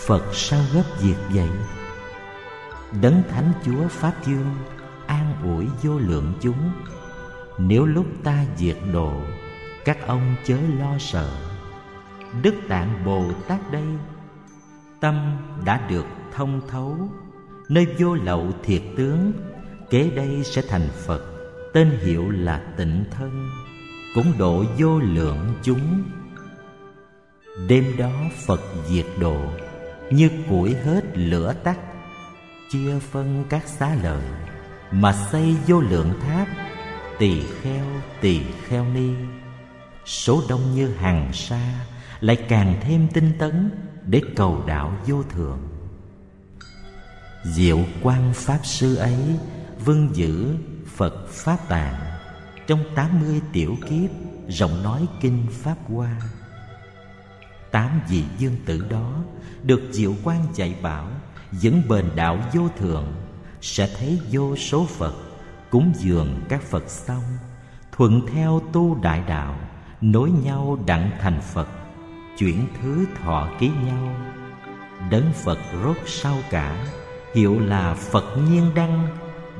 Phật 0.06 0.34
sao 0.34 0.60
gấp 0.74 0.82
diệt 0.98 1.16
vậy? 1.28 1.48
Đấng 3.00 3.22
thánh 3.30 3.52
chúa 3.64 3.88
pháp 3.88 4.12
dương 4.26 4.54
an 5.06 5.34
ủi 5.42 5.66
vô 5.82 5.98
lượng 5.98 6.32
chúng. 6.40 6.72
Nếu 7.58 7.86
lúc 7.86 8.06
ta 8.24 8.44
diệt 8.56 8.76
độ, 8.92 9.12
các 9.84 10.06
ông 10.06 10.34
chớ 10.44 10.56
lo 10.78 10.98
sợ. 10.98 11.30
Đức 12.42 12.54
tạng 12.68 13.04
bồ 13.04 13.24
tát 13.48 13.72
đây 13.72 13.86
tâm 15.00 15.36
đã 15.64 15.86
được 15.88 16.06
thông 16.32 16.60
thấu. 16.68 16.96
Nơi 17.68 17.86
vô 17.98 18.14
lậu 18.14 18.52
thiệt 18.62 18.82
tướng, 18.96 19.32
kế 19.90 20.10
đây 20.10 20.44
sẽ 20.44 20.62
thành 20.68 20.88
phật, 21.06 21.22
tên 21.72 21.90
hiệu 22.02 22.30
là 22.30 22.62
tịnh 22.76 23.04
thân, 23.10 23.48
cũng 24.14 24.32
độ 24.38 24.64
vô 24.78 24.98
lượng 24.98 25.54
chúng. 25.62 26.02
Đêm 27.68 27.84
đó 27.98 28.12
phật 28.46 28.60
diệt 28.86 29.06
độ, 29.20 29.36
như 30.10 30.30
củi 30.48 30.74
hết 30.74 31.04
lửa 31.14 31.54
tắt, 31.64 31.78
chia 32.70 32.98
phân 32.98 33.44
các 33.48 33.66
xá 33.66 33.94
lợi, 34.02 34.22
mà 34.90 35.12
xây 35.12 35.56
vô 35.66 35.80
lượng 35.80 36.12
tháp, 36.20 36.48
tỳ 37.18 37.42
kheo 37.62 37.84
tỳ 38.20 38.40
kheo 38.64 38.84
ni. 38.84 39.10
Số 40.04 40.42
đông 40.48 40.74
như 40.74 40.94
hàng 40.94 41.32
sa, 41.32 41.74
lại 42.20 42.36
càng 42.48 42.74
thêm 42.80 43.08
tinh 43.12 43.32
tấn 43.38 43.70
để 44.10 44.22
cầu 44.36 44.62
đạo 44.66 44.92
vô 45.06 45.22
thượng. 45.22 45.58
diệu 47.44 47.78
quan 48.02 48.32
pháp 48.34 48.58
sư 48.62 48.96
ấy 48.96 49.38
vâng 49.84 50.08
giữ 50.12 50.56
phật 50.86 51.28
pháp 51.28 51.68
tạng 51.68 51.94
trong 52.66 52.84
tám 52.94 53.20
mươi 53.20 53.40
tiểu 53.52 53.76
kiếp, 53.88 54.10
rộng 54.48 54.82
nói 54.82 55.06
kinh 55.20 55.46
pháp 55.50 55.76
hoa 55.88 56.20
tám 57.70 58.00
vị 58.08 58.24
dương 58.38 58.56
tử 58.66 58.86
đó 58.90 59.12
được 59.62 59.80
diệu 59.90 60.14
quan 60.24 60.46
dạy 60.54 60.76
bảo 60.82 61.08
dẫn 61.52 61.82
bền 61.88 62.04
đạo 62.16 62.38
vô 62.54 62.68
thượng 62.78 63.06
sẽ 63.60 63.90
thấy 63.98 64.20
vô 64.30 64.56
số 64.56 64.86
phật 64.86 65.14
cúng 65.70 65.92
dường 65.96 66.40
các 66.48 66.62
phật 66.62 66.90
xong, 66.90 67.22
thuận 67.92 68.26
theo 68.32 68.62
tu 68.72 68.94
đại 69.02 69.22
đạo, 69.28 69.56
nối 70.00 70.30
nhau 70.30 70.78
đặng 70.86 71.10
thành 71.20 71.40
phật 71.40 71.68
chuyển 72.40 72.66
thứ 72.80 73.06
thọ 73.22 73.48
ký 73.58 73.70
nhau. 73.86 74.14
Đấng 75.10 75.32
phật 75.44 75.58
rốt 75.84 75.96
sau 76.06 76.36
cả, 76.50 76.86
hiệu 77.34 77.60
là 77.60 77.94
phật 77.94 78.24
nhiên 78.36 78.70
đăng, 78.74 79.08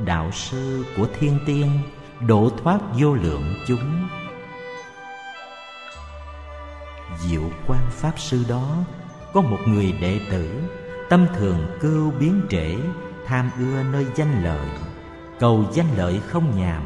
đạo 0.05 0.31
sư 0.33 0.85
của 0.97 1.07
thiên 1.19 1.38
tiên, 1.47 1.71
độ 2.27 2.51
thoát 2.62 2.81
vô 2.99 3.14
lượng 3.14 3.55
chúng. 3.66 4.09
Diệu 7.19 7.43
quan 7.66 7.87
pháp 7.90 8.19
sư 8.19 8.45
đó, 8.49 8.77
có 9.33 9.40
một 9.40 9.59
người 9.66 9.93
đệ 9.93 10.21
tử, 10.31 10.62
tâm 11.09 11.27
thường 11.37 11.66
cưu 11.81 12.11
biến 12.11 12.40
trễ, 12.51 12.77
tham 13.27 13.51
ưa 13.59 13.83
nơi 13.83 14.07
danh 14.16 14.45
lợi. 14.45 14.69
Cầu 15.38 15.64
danh 15.73 15.97
lợi 15.97 16.21
không 16.29 16.59
nhàm, 16.59 16.83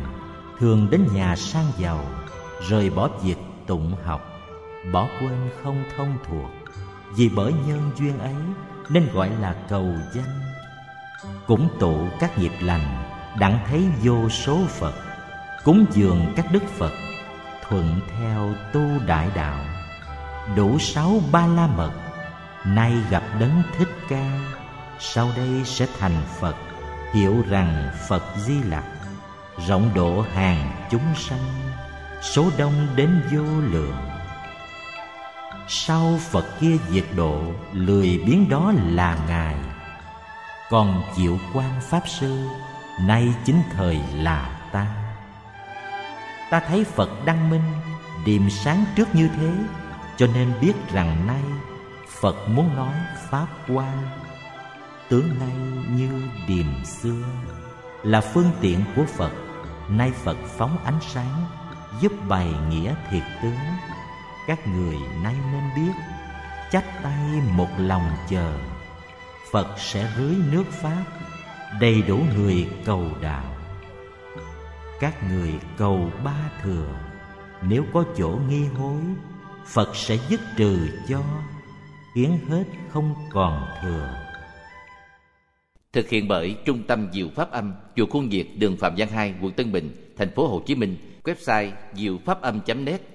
thường 0.59 0.89
đến 0.91 1.07
nhà 1.15 1.37
sang 1.37 1.67
giàu, 1.79 2.05
rời 2.69 2.91
bỏ 2.91 3.09
việc 3.23 3.39
tụng 3.67 3.93
học 4.05 4.34
bỏ 4.93 5.09
quên 5.21 5.51
không 5.63 5.85
thông 5.97 6.19
thuộc. 6.29 6.51
Vì 7.17 7.29
bởi 7.29 7.53
nhân 7.67 7.91
duyên 7.97 8.19
ấy 8.19 8.35
nên 8.89 9.09
gọi 9.15 9.31
là 9.41 9.55
cầu 9.69 9.93
danh. 10.15 10.41
Cũng 11.47 11.69
tụ 11.81 12.09
các 12.21 12.39
nghiệp 12.39 12.53
lành, 12.61 13.05
đặng 13.39 13.59
thấy 13.69 13.89
vô 14.03 14.29
số 14.29 14.59
phật, 14.69 14.95
cúng 15.65 15.85
dường 15.91 16.33
các 16.37 16.47
đức 16.53 16.63
phật, 16.79 16.93
thuận 17.69 18.01
theo 18.09 18.55
tu 18.73 18.81
đại 19.07 19.29
đạo. 19.35 19.65
Đủ 20.57 20.79
sáu 20.79 21.21
ba 21.33 21.47
la 21.47 21.67
mật, 21.67 21.93
nay 22.65 22.93
gặp 23.11 23.23
đấng 23.41 23.63
thích 23.79 23.89
ca, 24.09 24.41
sau 24.99 25.29
đây 25.37 25.63
sẽ 25.65 25.87
thành 25.99 26.23
phật, 26.41 26.57
hiểu 27.15 27.43
rằng 27.49 27.91
phật 28.09 28.23
di 28.37 28.63
lặc, 28.63 28.85
rộng 29.67 29.91
độ 29.95 30.25
hàng 30.35 30.87
chúng 30.91 31.15
sanh, 31.17 31.45
số 32.23 32.51
đông 32.59 32.87
đến 32.97 33.23
vô 33.33 33.61
lượng 33.71 33.97
sau 35.69 36.19
phật 36.31 36.45
kia 36.61 36.77
diệt 36.89 37.05
độ, 37.17 37.43
lười 37.73 38.23
biến 38.27 38.49
đó 38.49 38.73
là 38.87 39.19
ngài. 39.29 39.57
Còn 40.71 41.03
Diệu 41.17 41.39
quan 41.55 41.81
pháp 41.81 42.03
sư, 42.09 42.47
nay 43.01 43.35
chính 43.45 43.63
thời 43.73 44.01
là 44.15 44.61
ta. 44.73 44.87
Ta 46.51 46.61
thấy 46.69 46.85
phật 46.85 47.11
đăng 47.25 47.51
minh, 47.51 47.73
điềm 48.25 48.51
sáng 48.51 48.85
trước 48.97 49.15
như 49.15 49.29
thế, 49.37 49.53
cho 50.17 50.27
nên 50.27 50.53
biết 50.61 50.73
rằng 50.93 51.27
nay 51.27 51.43
phật 52.21 52.49
muốn 52.49 52.77
nói 52.77 52.95
pháp 53.31 53.47
quan 53.69 54.09
tướng 55.09 55.39
nay 55.39 55.57
như 55.97 56.23
điềm 56.49 56.85
xưa, 56.85 57.23
là 58.03 58.21
phương 58.21 58.51
tiện 58.61 58.85
của 58.97 59.05
phật. 59.17 59.33
Nay 59.89 60.13
phật 60.25 60.37
phóng 60.57 60.79
ánh 60.85 60.99
sáng, 61.01 61.47
giúp 62.01 62.13
bày 62.29 62.49
nghĩa 62.69 62.95
thiệt 63.11 63.23
tướng 63.43 63.59
các 64.47 64.67
người 64.67 64.97
nay 65.23 65.35
nên 65.53 65.63
biết, 65.77 65.93
chắp 66.71 66.85
tay 67.03 67.41
một 67.57 67.69
lòng 67.79 68.11
chờ. 68.29 68.59
Phật 69.53 69.79
sẽ 69.79 70.11
rưới 70.17 70.35
nước 70.53 70.65
pháp, 70.71 71.05
đầy 71.81 72.03
đủ 72.03 72.19
người 72.37 72.69
cầu 72.85 73.11
đạo. 73.23 73.57
Các 75.01 75.31
người 75.31 75.53
cầu 75.77 76.11
ba 76.25 76.51
thừa, 76.63 76.89
nếu 77.63 77.85
có 77.93 78.05
chỗ 78.17 78.39
nghi 78.49 78.65
hối, 78.65 79.01
phật 79.67 79.97
sẽ 79.97 80.19
dứt 80.29 80.41
trừ 80.57 80.89
cho, 81.09 81.23
khiến 82.15 82.39
hết 82.49 82.65
không 82.89 83.15
còn 83.31 83.67
thừa. 83.83 84.15
Thực 85.93 86.09
hiện 86.09 86.29
bởi 86.29 86.57
trung 86.65 86.83
tâm 86.83 87.09
diệu 87.13 87.29
pháp 87.35 87.51
âm, 87.51 87.75
chùa 87.97 88.07
khuôn 88.07 88.29
việt, 88.29 88.59
đường 88.59 88.77
phạm 88.77 88.95
văn 88.97 89.09
hai, 89.09 89.35
quận 89.43 89.53
tân 89.53 89.73
bình, 89.73 90.15
thành 90.17 90.35
phố 90.35 90.49
hồ 90.49 90.63
chí 90.67 90.75
minh. 90.75 90.97
Website 91.25 91.71
diệu 91.95 92.19
pháp 92.25 92.41
âm 92.43 92.61
net 92.85 93.14